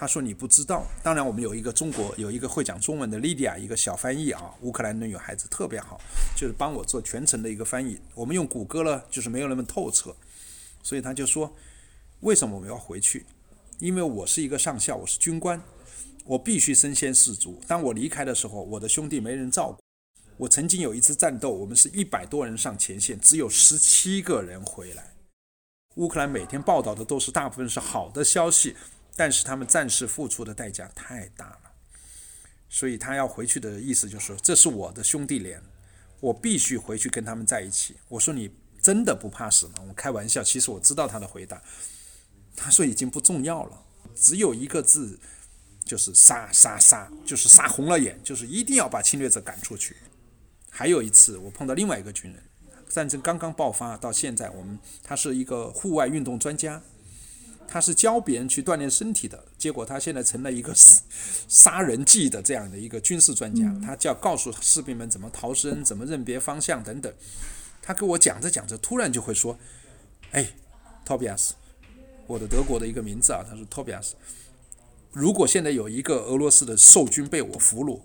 [0.00, 6.00] 他说：“你不知道。”当然，我们有一个中国有一个会讲中文的莉迪亚，一个小翻译啊，乌克兰的女孩子特别好，
[6.34, 8.00] 就是帮我做全程的一个翻译。
[8.14, 10.16] 我们用谷歌呢，就是没有那么透彻，
[10.82, 11.54] 所以他就说
[12.20, 13.26] ：“为什么我们要回去？
[13.78, 15.60] 因为我是一个上校，我是军官，
[16.24, 17.60] 我必须身先士卒。
[17.66, 19.78] 当我离开的时候，我的兄弟没人照顾。
[20.38, 25.12] 我曾经有一次战斗，我们是一百多人上前线，只有十七个人回来。
[25.96, 28.74] 乌克兰每天报道的都是大部分是好的消息。”
[29.20, 31.72] 但是他们战士付出的代价太大了，
[32.70, 35.62] 所以他要回去的意思就是，这是我的兄弟连，
[36.20, 37.98] 我必须回去跟他们在一起。
[38.08, 39.74] 我说你真的不怕死吗？
[39.86, 41.62] 我开玩笑，其实我知道他的回答。
[42.56, 45.18] 他说已经不重要了，只有一个字，
[45.84, 49.96] 就是杀杀杀，就是杀红了眼，就是一定要把侵略者赶出去。
[50.70, 52.42] 还有一次，我碰到另外一个军人，
[52.88, 56.80] 战争刚刚爆发到现在，我们他是一个户外运动专家。
[57.72, 60.74] 他是教别人去锻炼身体的，结果他现在成了一个
[61.46, 63.72] 杀人技的这样的一个军事专家。
[63.86, 67.14] 他就要告诉士兵们怎么逃生、怎么认别方向等等。
[67.80, 69.56] 他给我讲着讲着，突然就会说
[70.32, 70.50] ：“哎
[71.06, 71.50] ，Tobias，
[72.26, 74.14] 我的德国的一个名字啊。”他说：“Tobias，
[75.12, 78.00] 如果现在有一个俄罗斯的兽军被我俘虏，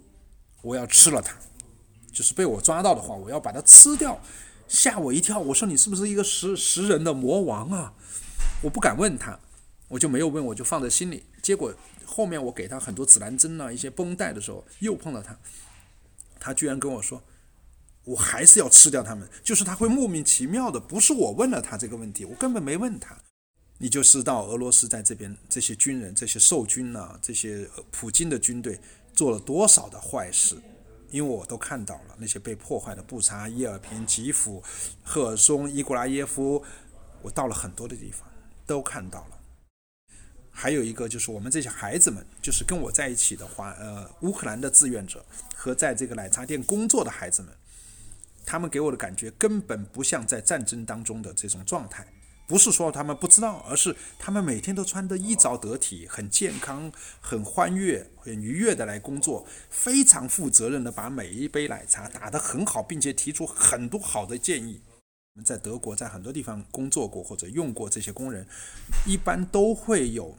[0.61, 1.35] 我要吃了他，
[2.13, 4.21] 就是被我抓到的话，我要把他吃掉。”
[4.67, 7.93] 吓我一跳，我说：“你是不是一个食食人的魔王啊？”
[8.61, 9.39] 我不敢问他。
[9.87, 11.25] 我就没有问，我就放在心里。
[11.41, 11.73] 结果
[12.05, 15.37] 后面我给他很多指南针啊，一些绷带的时候，又碰到他，
[16.39, 17.23] 他居然跟我说，
[18.03, 19.29] 我还是要吃掉他们。
[19.43, 23.17] 就是他会莫名其妙的，不是我问了他这个问题，我根本没问他。
[23.77, 28.79] 你就知道俄罗斯在这边这些军人、这些受军啊，这些普京的军队
[29.13, 30.55] 做了多少的坏事，
[31.11, 34.63] 因为我都看到了那些被破坏的布查、伊尔平、基辅、
[35.03, 36.63] 赫尔松、伊古拉耶夫，
[37.21, 38.27] 我到了很多的地方
[38.65, 39.34] 都看到了。
[40.57, 47.51] 还有一个就是我们这些孩子们，就是跟我在一起的话，呃，乌克兰的志愿者和在这个奶茶店工作的孩子们，
[48.45, 52.07] 他们给我的感觉根本不像在战争当中的这种状态。
[52.47, 56.89] 不是说他们不知道，而是他们每天都穿得衣着得体，很健康、
[57.19, 64.79] 很欢悦、很愉悦的来工作，非常负责任的把每一杯奶茶打得很好，并且提出很多好的建议。
[65.33, 68.47] 我们在德国在很多地方工作过或者用过这些工人，
[69.05, 70.37] 一般都会有。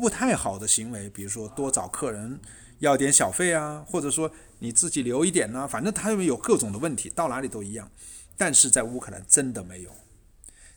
[0.00, 2.38] 不太好的行为，比如说多找客人
[2.80, 7.90] 要点小费啊，或者说你自己留一点呢、啊，反正他们有各种的问题，到哪里都一样。
[8.36, 9.90] 但是在乌克兰真的没有，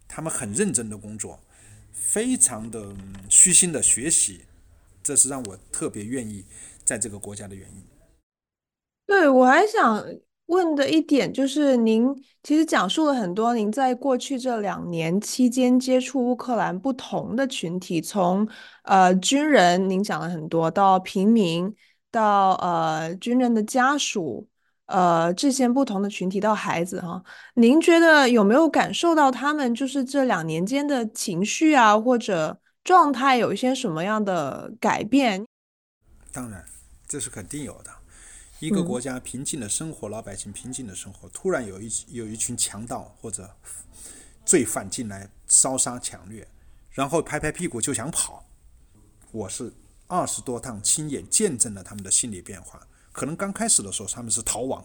[0.08, 1.40] 他们很认真的工作，
[1.92, 2.96] 非常的
[3.30, 4.46] 虚心的学习，
[5.04, 6.46] 这是让我特别愿意
[6.86, 7.84] 在这个国家的原因。
[9.06, 10.08] 对，我还想。
[10.50, 12.08] 问的一点就是，您
[12.42, 18.48] 其实讲述了很多您在过去这两年期间接触乌克兰不同的群体，从
[18.84, 21.74] 呃军人，您讲了很多，到平民，
[22.10, 24.48] 到呃军人的家属，
[24.88, 35.46] 呃这些不同的群体，到孩子哈，您觉得有没有感受到他们就是这两年间的情绪啊，或者状态有一些什么样的改变？
[36.34, 36.66] 当然，
[37.08, 37.99] 这是肯定有的。
[38.60, 43.50] 一个国家平静的生活，老百姓平静的生活，突然有一有一群强盗或者
[44.46, 46.46] 罪犯进来烧杀抢掠，
[46.92, 48.46] 然后拍拍屁股就想跑。
[49.32, 49.72] 我是
[50.08, 52.86] 二十多趟亲眼见证了他们的心理变化。
[53.14, 54.84] 可能刚开始的时候他们是逃亡。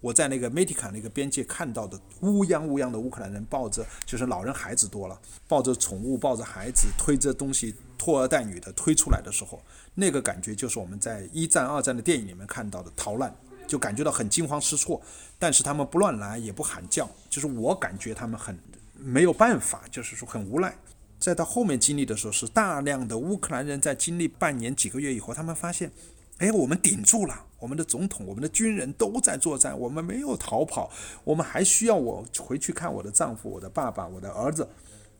[0.00, 5.18] 我在那个梅迪卡那个边界看到的乌泱乌泱的乌克兰人抱着，就是老人孩子多了，
[5.48, 9.62] 抱着宠物，抱着孩子，推着东西，拖儿带女的推出来的时候。
[9.94, 13.34] 那个感觉就是我们在一战、二战的电影里面看到的逃难，
[13.66, 15.00] 就感觉到很惊慌失措，
[15.38, 18.58] 但是他们不乱来，也不喊叫，就是我感觉他们很
[18.98, 20.76] 没有办法，就是说很无奈。
[21.20, 25.90] 再到后面经历的时候，是大量的乌克兰人在经历半年几个月以后，他们发现，
[26.38, 30.90] 哎，我们顶住了，我们的总统、我们的军人都在作战，我们没有逃跑，
[31.22, 34.68] 我们还需要我回去看我的丈夫、我的爸爸、我的儿子，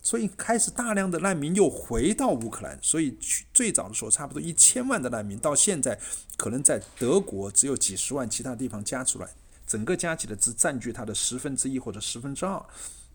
[0.05, 5.99] 所以开始大量的难民又回到乌克兰，所以去最早的时候差不多一千万的难民，到现在
[6.37, 9.31] 可能在德国只有几十万，其他地方加出来，
[9.67, 12.63] 整个加起来只占据它的十分之一或者十分之二，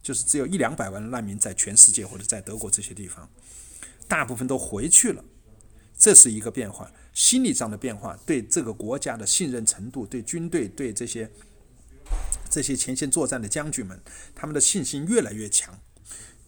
[0.01, 3.29] 就是只有一两百万的难民在全世界或者在德国这些地方，
[4.07, 5.23] 大部分都回去了，
[5.95, 11.29] 这是一个变化，心理上的变化，对这个国家的信任程度，对军队，对这些
[12.49, 14.01] 这些前线作战的将军们，
[14.33, 15.79] 他们的信心越来越强。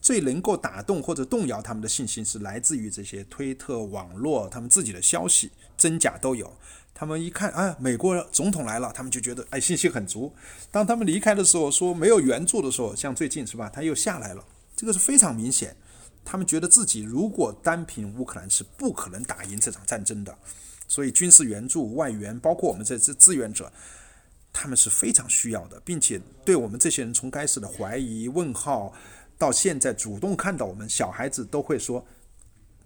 [0.01, 6.51] 最能够打动或者动摇他们的信心，是来自于这些推特网络，他们自己的消息真假都有。
[6.93, 10.33] 他们一看，啊，美国总统来了，他们就觉得哎，信心很足。
[10.69, 14.43] 当他们离开的时候，说没有援助的时候，像最近是吧，他又下来了，
[14.75, 15.75] 这个是非常明显。
[16.23, 20.37] 他们觉得自己如果单凭乌克兰是不可能打赢这场战争的，
[20.87, 23.71] 所以军事援助、外援，包括我们这些志愿者，
[24.53, 28.93] 他们是非常需要的，并且对我们这些人从开始的怀疑、问号。
[29.41, 32.05] 到现在主动看到我们，小孩子都会说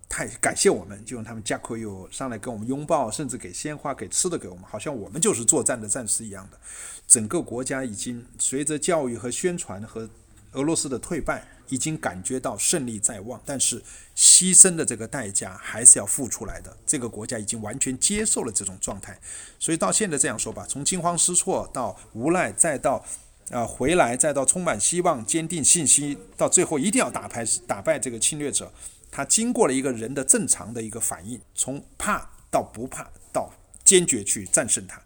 [0.08, 6.58] 太感谢我们，就用他们家口又上来跟我们拥抱，甚至给鲜花、给吃的给我们，好像我们就是作战的战士一样的。
[7.06, 10.10] 整个国家已经随着教育和宣传和
[10.54, 13.84] 俄罗斯的退败，已经感觉到胜利在望，但是
[14.16, 16.78] 牺牲的这个代价还是要付出来的。
[16.86, 19.20] 这个国家已经完全接受了这种状态，
[19.60, 23.06] 所以到现在这样说吧，从惊慌失措到无奈，再到。
[23.52, 28.72] 啊，回来再到充满希望、坚定信心，到最后一定要打败打败这个侵略者。
[29.12, 33.54] 他经过了一个人的正常的一个反应，从怕到不怕，到
[33.84, 35.00] 坚决去战胜他。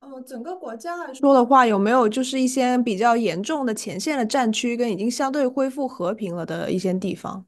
[0.00, 7.44] 嗯，整个国家来说的话，有没有就是一些比较严重的前线的战区，跟已经相对恢复和平了的一些地方？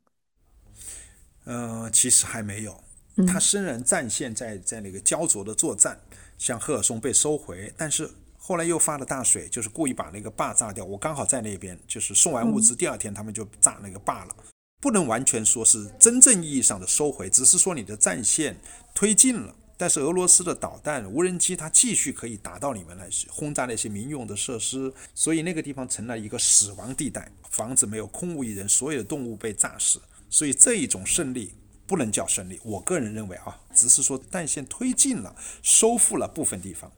[1.44, 2.82] 呃，其实还没有。
[3.28, 6.00] 他虽然战线在在那个焦灼的作战，
[6.36, 8.10] 像赫尔松被收回，但是。
[8.46, 10.84] 后来又发了大水，就是故意把那个坝炸掉。
[10.84, 14.36] 我刚好在那边，就是送完物资，第二天他们就炸那个坝了。
[14.82, 18.60] 不能完全说是真正意义上的收回，只是说你的战线
[18.94, 19.56] 推进了。
[19.78, 30.02] 但是俄罗斯的导弹、无人机它继续可以打到你们来，轰炸那些民用的设施，所以那个地方成了一个死亡地带，房子没有，空无一人，所有的动物被炸死。
[30.28, 31.54] 所以这一种胜利
[31.86, 36.92] 不能叫胜利，我个人认为啊，只是说战线推进了，收复了部分地方。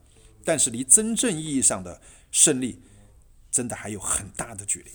[0.47, 1.99] 但是离真正意义上的
[2.31, 2.81] 胜利，
[3.51, 4.89] 真的还有很大的距离。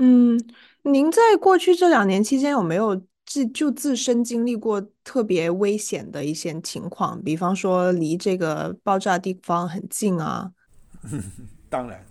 [0.00, 0.36] 嗯，
[0.82, 7.22] 您在过去这两年期间有没有自就自身经历过特别危险的一些情况？
[7.22, 10.50] 比方说离这个爆炸地方很近啊？
[11.70, 12.04] 当然，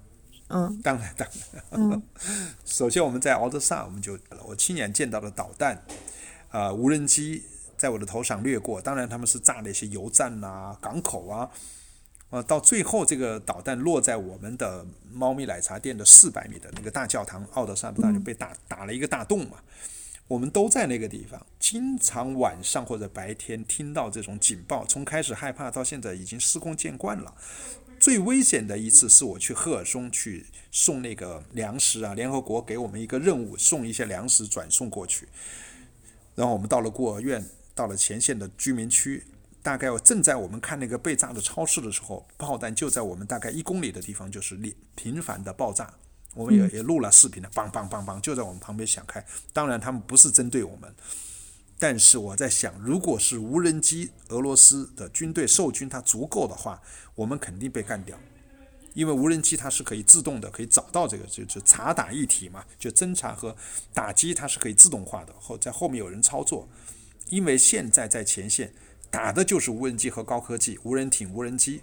[0.47, 1.61] 嗯，当然，当然。
[1.71, 2.01] 嗯，
[2.63, 5.75] 首先我们在敖德萨，我们就我亲眼见到了导弹，
[6.51, 7.43] 啊、呃，无人机
[7.77, 8.79] 在我的头上掠过。
[8.79, 11.51] 当然他们是炸了一些油站啊、港口啊。
[12.29, 19.59] 呃，到最后这个导弹落在我们的猫咪奶茶店的四百米的那个大教堂，奥德萨的大就被打打了一个大洞嘛。
[20.27, 27.33] 我们都在那个地方，经常晚上或者白天听到这种警报，从开始害怕到现在已经司空见惯了。
[27.97, 35.29] 最危险的一次是我去赫尔松去送那个粮食啊，联合国给我们一个任务，送一些粮食转送过去。
[36.35, 39.23] 然后我们到了孤儿院，到了前线的居民区。
[39.61, 44.57] 大概我正在我们看那个被炸的超市的时候，炮弹就在我们大概一公里的地方，就是
[44.95, 45.93] 频繁的爆炸。
[46.35, 49.25] 我们也也录了视频的，梆梆梆梆，就在我们旁边响开。
[49.51, 50.93] 当然他们不是针对我们，
[51.79, 56.79] 但是我在想，如果是无人机，俄罗斯的军队受军它足够的话，
[57.15, 58.15] 我们肯定被干掉。
[58.93, 63.55] 因为无人机它是可以自动的，可以找到这个就就察打一体嘛，就侦察和
[63.93, 66.69] 打击它是可以自动化的，后在后面有人操作。
[67.29, 68.71] 因为现在在前线。
[69.09, 71.81] 打的就是无人机和高科技、无人艇、无人机，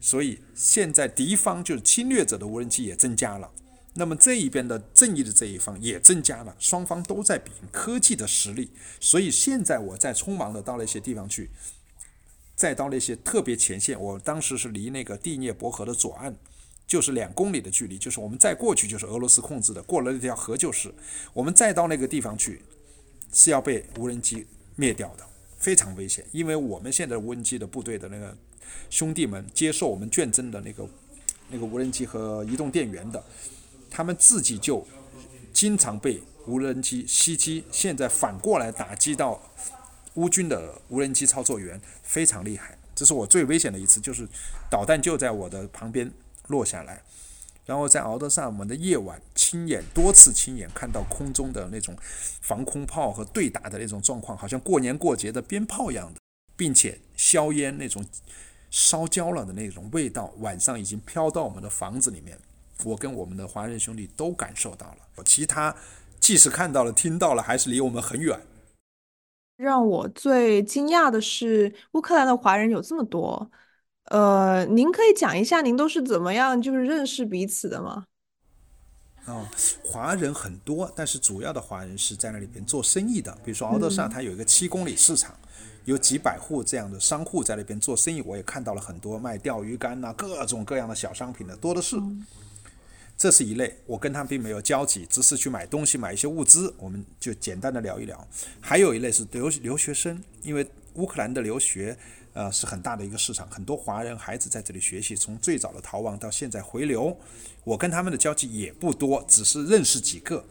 [0.00, 3.50] 所以现在敌方就是侵略者的无人机也增加了，
[3.94, 8.70] 那么这一边的正义的这一方也增加了，双方都在比科技的实力。
[8.98, 11.50] 所以现在我在匆忙的到那些地方去，
[12.56, 16.36] 再到那些特别前线，我当时是离那个第聂伯河的左岸，
[16.86, 20.94] 就是两公里的距离，就是我们再过去就是俄罗斯控制的，过了那条河就是，
[21.34, 22.62] 我们再到那个地方去，
[23.32, 25.29] 是要被无人机灭掉的。
[25.60, 28.36] 非常危险，因为我们现在无人机的部队的那个
[28.88, 30.88] 兄弟们接受我们捐赠的那个
[31.50, 33.22] 那个无人机和移动电源的，
[33.90, 34.84] 他们自己就
[35.52, 39.40] 经常被无人机袭击，现在反过来打击到
[40.14, 42.76] 乌军的无人机操作员，非常厉害。
[42.94, 44.26] 这是我最危险的一次，就是
[44.70, 46.10] 导弹就在我的旁边
[46.48, 47.02] 落下来。
[47.70, 51.96] 然后在敖德萨我们的夜晚，亲眼多次亲眼看到空中的那种
[52.40, 56.18] 防空炮和对打的那种状况，好像过年过节的鞭炮一样的，
[56.56, 58.04] 并且硝烟那种
[58.72, 62.36] 烧焦了的那种味道，晚上已经飘到我们的房子里面，
[62.82, 65.22] 我跟我们的华人兄弟都感受到了。
[65.24, 65.72] 其他
[66.18, 68.40] 即使看到了、听到了，还是离我们很远。
[69.56, 73.48] 让我最惊讶的是，乌克兰的华人有这么多。
[74.10, 78.04] 呃，您可以讲一下您都是怎么样就是认识彼此的吗？
[79.26, 79.46] 哦，
[79.84, 83.32] 华人很多，但是主要的华人是在那里边做生意的。
[83.44, 88.20] 比如说敖德萨，它有一个七公里市场，嗯、有几百户这样的商户在那边做生意。
[88.22, 91.96] 我也看到了很多卖钓鱼竿呐、啊，各种各样的小商品的多的是。
[91.96, 92.26] 嗯、
[93.16, 98.26] 这是一类，我跟他并没有交集，只是去买东西，买一些物资，我们就简单的聊一聊。
[98.60, 101.96] 还有一类是留留学生，因为乌克兰的留学。
[102.32, 107.16] 呃，是很大的一个市场，很多华人孩子在这里学习，从最早的逃亡到现在回流，
[107.64, 110.44] 我跟他们的交集也不多，只是认识几个。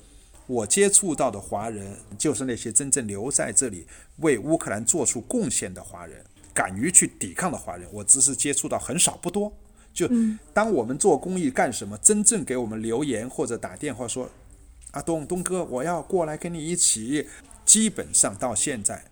[0.46, 3.86] 我接触到的华人，就是那些真正留在这里
[4.18, 9.54] 为乌克兰做出贡献的华人，敢于去抵抗的华人，我只是接触到很少不多。
[9.94, 10.10] 就
[10.54, 14.30] 当我们做公益干什么，真正给我们留言或者打电话说，
[14.92, 17.28] 阿东东哥，我要过来跟你一起，
[17.64, 19.06] 基本上到现在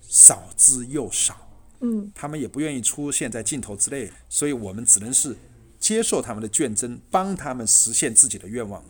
[0.00, 1.45] 少之又少。
[1.80, 5.36] 嗯，他们也不愿意出现在镜头之内，所以我们只能是
[5.78, 8.82] 接受他们的眷赠，帮他们实现自己的愿望。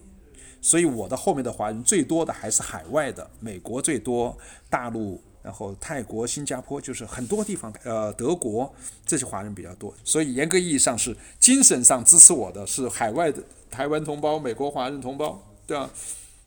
[0.63, 4.37] 所以我的后面的华人最多的还是海外的，美国最多，
[4.69, 8.73] 大陆，然后泰国、新加坡，就是很多地方，呃，德国
[9.05, 9.95] 这些华人比较多。
[10.03, 15.89] 所以严格意义上是精神上支持我的是海外的台湾同胞、美国华人同胞，对吧？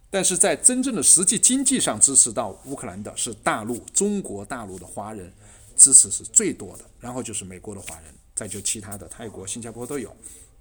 [0.09, 5.31] 但是在真正的实际经济上支持到乌克兰的是大陆、中国大陆的华人。
[5.79, 10.13] 支持是最多的，然后就是美国的华人，再就其他的泰国、新加坡都有，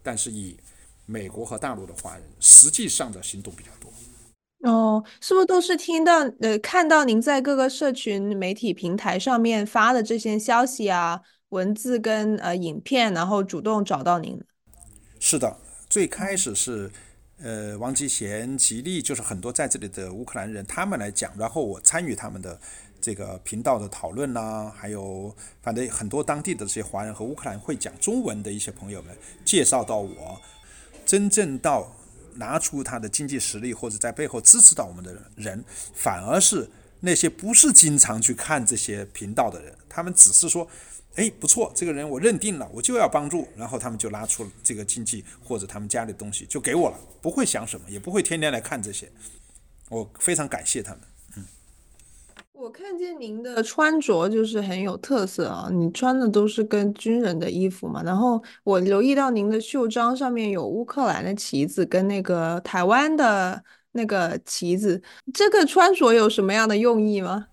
[0.03, 0.57] 但是以
[1.05, 3.93] 美国和大陆的华人实际上的行动比较多。
[4.71, 14.41] 哦，是不是都是听到呃看到您在各个社群媒体平台上面发的这些消息啊、文字跟呃影片，然后主动找到您？
[15.19, 15.57] 是的，
[15.91, 16.91] 最开始是
[17.43, 22.61] 呃王吉贤、吉利，就是很多在这里的乌克兰人，他们来讲，然后我参与他们的。
[23.01, 30.41] 这个频道的讨论呐，还有反正很多当地的这些华人和乌克兰会讲中文的一些朋友们介绍到我，
[31.07, 31.95] 真正到
[32.35, 36.69] 拿出他的经济实力或者在背后支持到我们的人，反而是
[37.01, 40.69] 那些不是经常去看这些频道的人，他们只是说，
[41.15, 49.11] 哎，不错，这个人我认定了，我就要帮助，然后他们就拿出这个经济或者他们家里的东西就给我了，不会想什么，也不会天天来看这些，
[49.89, 51.01] 我非常感谢他们。
[52.61, 58.03] 我看见您的穿着就是很有特色啊，你穿的都是跟军人的衣服嘛。
[58.03, 65.01] 然后我留意到您的袖章上面有乌克兰的旗子跟那个台湾的那个旗子，
[65.33, 67.47] 这个穿着有什么样的用意吗？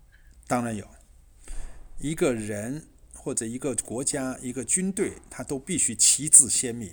[0.48, 0.84] 当然有，
[2.00, 2.82] 一个人
[3.14, 6.90] 或者一个国家、一个军队，他都必须旗帜鲜明，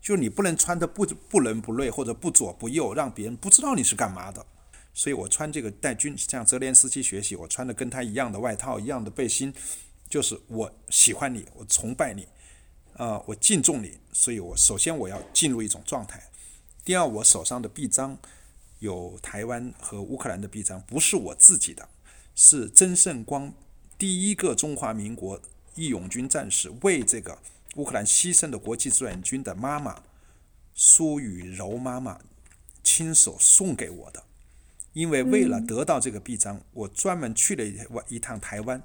[0.00, 4.46] 就你不能穿的不不伦不类或者不左不右，让别人不知道你是干嘛的。
[4.98, 9.54] 所以我穿这个带军，向泽连斯基学习，我穿的跟他一样的外套，一样的背心，
[10.10, 12.26] 就是我喜欢你，我崇拜你，
[12.94, 13.96] 啊、我敬重你。
[14.12, 16.20] 所以我首先我要进入一种状态。
[16.84, 18.18] 第二，我手上的臂章
[18.80, 21.88] 有台湾和乌克兰的臂章，不是我自己的，
[22.34, 23.54] 是曾圣光
[23.96, 25.40] 第一个中华民国
[25.76, 27.38] 义勇军战士为这个
[27.76, 30.02] 乌克兰牺牲的国际志愿军的妈妈
[30.74, 32.18] 苏雨柔妈妈
[32.82, 34.24] 亲手送给我的。
[34.92, 37.78] 因为为了得到这个臂章，我专门去了一
[38.08, 38.82] 一趟台湾，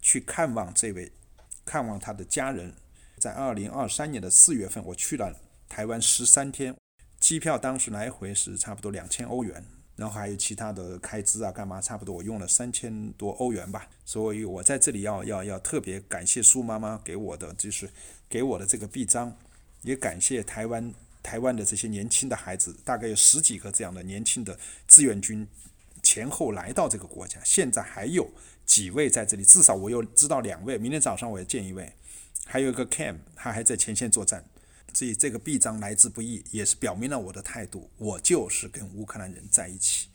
[0.00, 1.12] 去看望这位，
[1.64, 2.74] 看望他的家人。
[3.16, 5.34] 在二零二三年的四月份，我去了
[5.68, 6.74] 台湾十三天，
[7.20, 9.64] 机票当时来回是差不多两千欧元，
[9.96, 13.88] 然后还有其他的开支啊，干嘛差不多我用了三千多欧元吧。
[14.04, 17.88] 所以我在这里要要要特别感谢苏妈妈给我的，就是
[18.28, 19.36] 给我的这个臂章，
[19.82, 20.92] 也感谢台湾。
[21.24, 24.56] 台湾的这些年轻的孩子，大概有十几个这样的年轻的
[24.86, 25.48] 志愿军，
[26.02, 28.30] 前后来到这个国家，现在还有
[28.66, 31.90] 几位在这里，至少我又知道两位，明天早上我要见一位，
[32.44, 34.44] 还有一个 Cam，他还在前线作战，
[34.92, 40.08] 所以这个臂章来之不易，也是表明了我的态度，我就是跟乌克兰人在一起。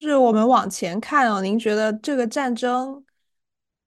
[0.00, 3.04] 是我们往前看哦，您觉得这个战争？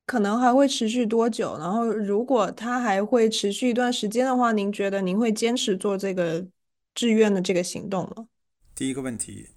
[0.07, 1.57] 可能还会持续多久？
[1.59, 6.47] 然后，如果它还会持续一段时间的话，您觉得您会坚持做这个
[6.95, 8.29] 志愿的这个行动吗？
[8.73, 9.49] 第一个问题，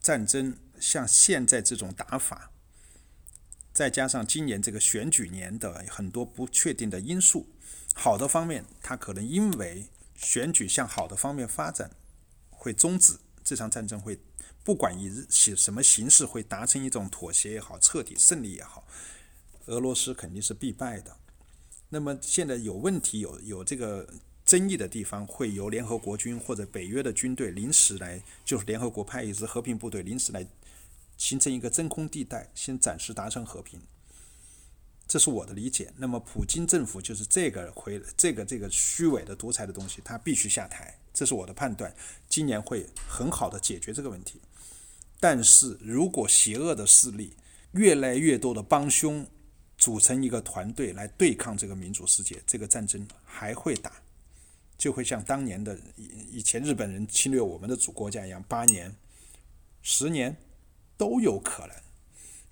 [0.00, 2.52] 战争像现在这种打法，
[3.72, 7.48] 再加上今年这个选举年的很多不确定的因素，
[7.94, 11.90] 好的方面，它可能因为选举向好的方面发展，
[12.48, 14.20] 会终止这场战争，会
[14.62, 18.86] 不管以什么形式，会达成一种妥协也好，彻底胜利也好。
[19.66, 21.16] 俄罗斯肯定是必败的。
[21.88, 24.08] 那么现在有问题，有有这个
[24.44, 30.46] 争议的地方，会由联合国军或者北约的军队临时来，就是联合国派一支和平部队临时来
[31.16, 33.80] 形成一个真空地带，先暂时达成和平。
[35.06, 35.92] 这是我的理解。
[35.98, 40.98] 那么，普京政府就是这个回这个这个虚伪的独裁的东西，他必须下台。
[41.12, 41.94] 这是我的判断。
[42.28, 44.40] 今年会很好的解决这个问题。
[45.20, 47.36] 但是如果邪恶的势力
[47.72, 49.26] 越来越多的帮凶
[49.84, 53.92] 组成一个团队来对抗这个民主世界，这个战争还会打，
[54.78, 55.78] 就会像当年的
[56.32, 58.96] 以前日本人侵略我们的祖国家一样，八年、
[59.82, 60.38] 十年
[60.96, 61.76] 都有可能。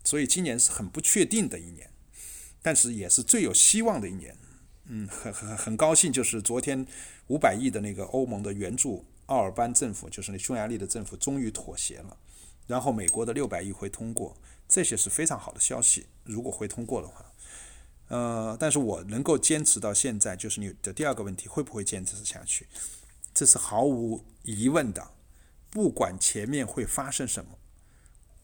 [0.04, 1.88] 所以今年是很不确定的一年。
[2.60, 4.36] 但是也是最有希望的一年，
[4.84, 6.86] 嗯，很很很高兴，就是昨天
[7.28, 12.14] 五百亿的那个欧盟的援助，奥尔班政府就是那匈牙利的政府终于妥协了，
[12.66, 14.36] 然后美国的六百亿会通过，
[14.72, 16.06] 这些是非常好的消息。
[16.24, 17.26] 如果会通过的话，
[18.08, 22.66] 呃，但是我能够坚持到现在，就是你的第二个问题，会不会坚持下去？
[23.34, 25.06] 这是毫无疑问的，
[25.68, 27.50] 不管前面会发生什么，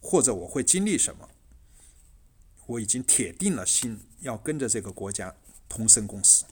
[0.02, 1.26] 或者我会经历什么。
[2.66, 5.34] 我已经铁定了心要跟着这个国家
[5.70, 6.44] 同生共死。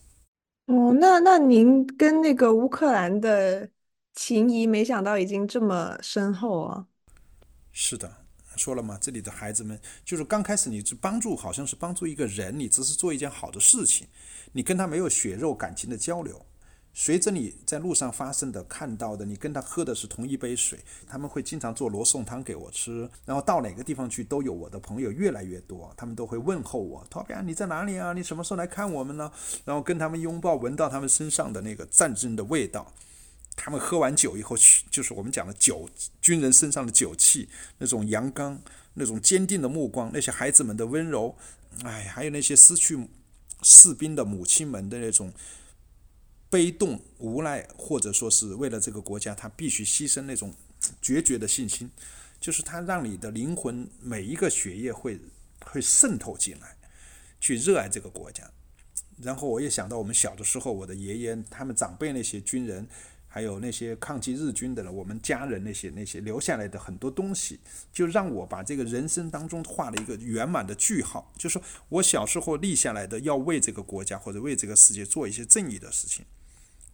[0.67, 3.69] 哦，那那您跟那个乌克兰的
[4.15, 6.87] 情谊，没想到已经这么深厚啊。
[7.73, 8.26] 是的，
[8.57, 14.07] 说了嘛，这里的孩子们就是刚开始你只帮助，好像是帮助一个人，你只是做一件好的事情，
[14.53, 16.45] 你跟他没有血肉感情的交流。
[16.99, 28.15] 随着你在路上发生的、看到的，你跟他喝的是同一杯水，他们会经常做罗宋汤给我吃，然后到哪个地方去都有我的朋友越来越多，他们都会问候我，Toby 你在哪里啊？
[28.15, 29.31] 你什么时候来看我们呢？
[29.67, 32.91] 然后跟他们拥抱，闻到他们身上的那个战争的味道，
[33.57, 34.55] 他们喝完酒以后，
[34.91, 35.91] 就是我们讲的酒，
[36.21, 37.49] 军人身上的酒气，
[37.79, 38.63] 那种阳刚，
[38.95, 41.37] 那种坚定的目光，那些孩子们的温柔，
[41.83, 43.09] 哎，还有那些失去
[43.63, 45.33] 士兵的母亲们的那种。
[46.49, 50.55] 悲痛、无奈，或者说是为了这个国家，他必须牺牲那种
[51.03, 51.91] 决绝的信心，
[52.41, 55.19] 就是他让你的灵魂每一个血液会
[55.65, 56.77] 会渗透进来，
[57.41, 58.49] 去热爱这个国家。
[59.21, 62.87] 然后我也想到我们小的时候，我的爷爷他们长辈那些军人，
[63.37, 67.61] 还有那些抗击日军的了，我们家人那些那些留下来的很多东西，
[67.93, 71.31] 就让我把这个人生当中画了一个圆满的句号。
[71.37, 71.61] 就是
[71.91, 76.25] 我小时候立下来的，要为这个国家或者为这个世界做一些正义的事情。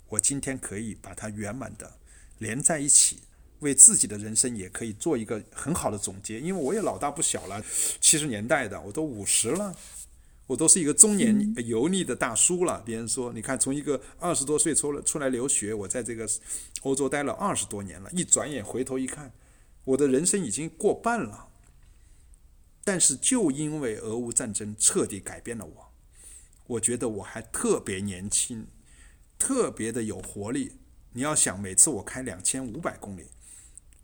[0.09, 1.99] 我今天可以把它圆满的
[2.38, 3.20] 连在一起，
[3.61, 6.40] 为自己的人生也可以做一个很好的总结。
[6.40, 7.64] 因为我也老大不小了，
[8.01, 9.72] 七十年代的，我都五十了，
[10.47, 12.82] 我都是一个中年油腻的大叔了。
[12.84, 16.28] 别人说，你看，从一个二十多岁出来出来留学，我在这个
[16.82, 19.32] 欧洲待了二十多年了，一转眼回头一看，
[19.84, 21.49] 我的人生已经过半了。
[22.84, 25.93] 但是就因为俄乌战争彻底改变了我，
[26.66, 28.66] 我觉得我还特别年轻。
[29.38, 30.72] 特别的有活力。
[31.14, 33.24] 你要想，每次我开两千五百公里，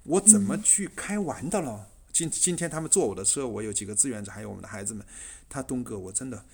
[0.03, 1.86] 我怎么去开完的了？
[2.18, 5.06] 今今天他们坐我的车，我有几个志愿者，还有我们的孩子们，
[5.48, 6.44] 他东哥，我真的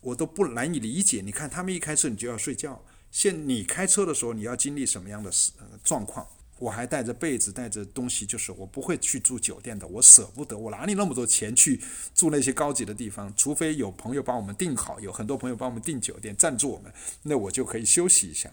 [0.00, 1.20] 我都不难以理解。
[1.20, 2.80] 你看他们一开车，你就要睡觉。
[3.10, 5.50] 现你开车的时候，你要经历什么样的事
[5.82, 6.24] 状况？
[6.60, 11.80] 我还带着被子，带着东西，就是我不会去住酒店的，我舍不得，我哪里那么多钱去
[12.14, 13.34] 住那些高级的地方？
[13.34, 16.92] 除非有朋友帮我们订好，有很多朋友帮我们订酒店赞助我们，
[17.24, 18.52] 那我就可以休息一下。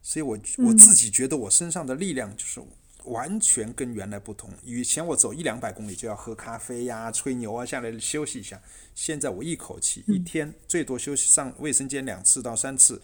[0.00, 2.60] 所以我我自己觉得我身上的力量就是
[3.04, 4.50] 完全跟原来不同。
[4.62, 8.60] 以前我走一两百公里就要喝咖啡呀、吹牛啊，下来休息一下。
[8.94, 13.00] 现在我一口气一天最多休息上卫生间两次到三次，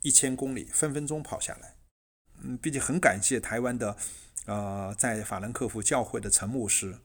[0.00, 1.74] 一千公里分分钟跑下来。
[2.42, 3.96] 嗯，并且很感谢台湾的，
[4.46, 6.98] 呃，在法兰克福教会的陈牧师，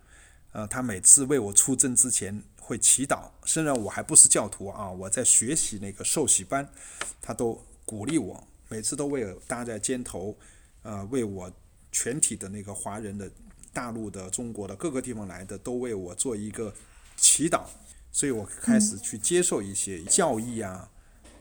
[0.54, 6.68] 呃，他每次为我出征之前会祈祷，虽然我还不是教徒啊，我在学习那个受洗班，
[7.22, 10.36] 他都鼓励我，每次都为我搭在肩头，
[10.82, 11.52] 呃，为我
[11.98, 13.28] 全体的那个华人的
[13.74, 16.72] 大陆的中国的各个地方来的都为我做一个
[17.16, 17.62] 祈祷，
[18.12, 20.88] 所以我开始去接受一些教义啊。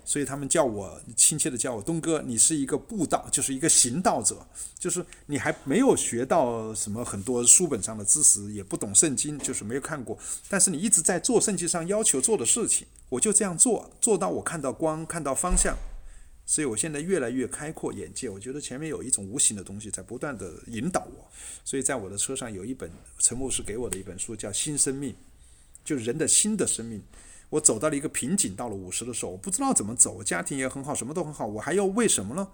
[0.02, 4.46] 所以他们叫我亲切的叫我东哥，你是一个布道，就是一个行道者，
[4.78, 10.16] 就是你还没有学到什么很多书本上的知识，也不懂圣经，就是没有看过，
[10.48, 15.76] 但是你一直在做圣经上要求做的事情，我就这样做，做到我看到光，看到方向，
[16.46, 21.28] 所以我现在越来越开阔眼界，我觉得前面有一种无形的东西在不断的引导我，
[21.64, 22.88] 所以在我的车上有一本
[23.18, 25.12] 陈牧师给我的一本书，叫《新生命》，
[25.84, 27.02] 就是人的新的生命。
[27.50, 30.22] 我走到了一个瓶颈，到了五十的时候，我不知道怎么走。
[30.22, 32.48] 家庭也很好，什么都很好，我还要为什么呢？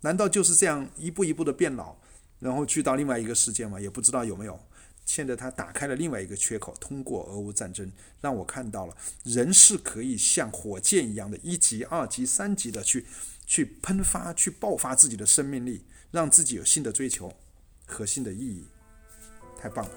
[0.00, 1.96] 难道就是这样一步一步的变老，
[2.40, 3.80] 然后去到另外一个世界吗？
[3.80, 4.58] 也不知道有没有。
[5.04, 7.90] 现在他打开了另外一个缺口，通过俄乌战争，
[8.20, 13.06] 让我看到了人是可以像火箭一样的一级、二级、三级的去
[13.46, 17.32] 去喷发、去爆发自己的生命力，让自己有新的追求
[17.86, 18.66] 和新的意义，
[19.56, 19.90] 太棒了。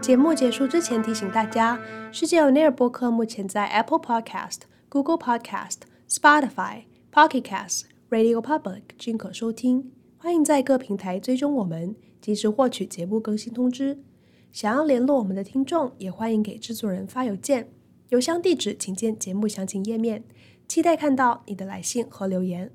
[0.00, 1.80] 节目结束之前提醒大家，
[2.12, 5.78] 世界有 near 播客目前在 Apple Podcast、Google Podcast、
[6.08, 9.92] Spotify、Pocket Cast、Radio Public 均可收听。
[10.16, 13.98] 欢迎在各平台追踪我们，及时获取节目更新通知。
[14.52, 17.68] 想要联络我们的听众，也欢迎给制作人发邮件，
[18.10, 20.24] 邮箱地址请见节目详情页面。
[20.68, 22.70] 期待看到你的来信和留言。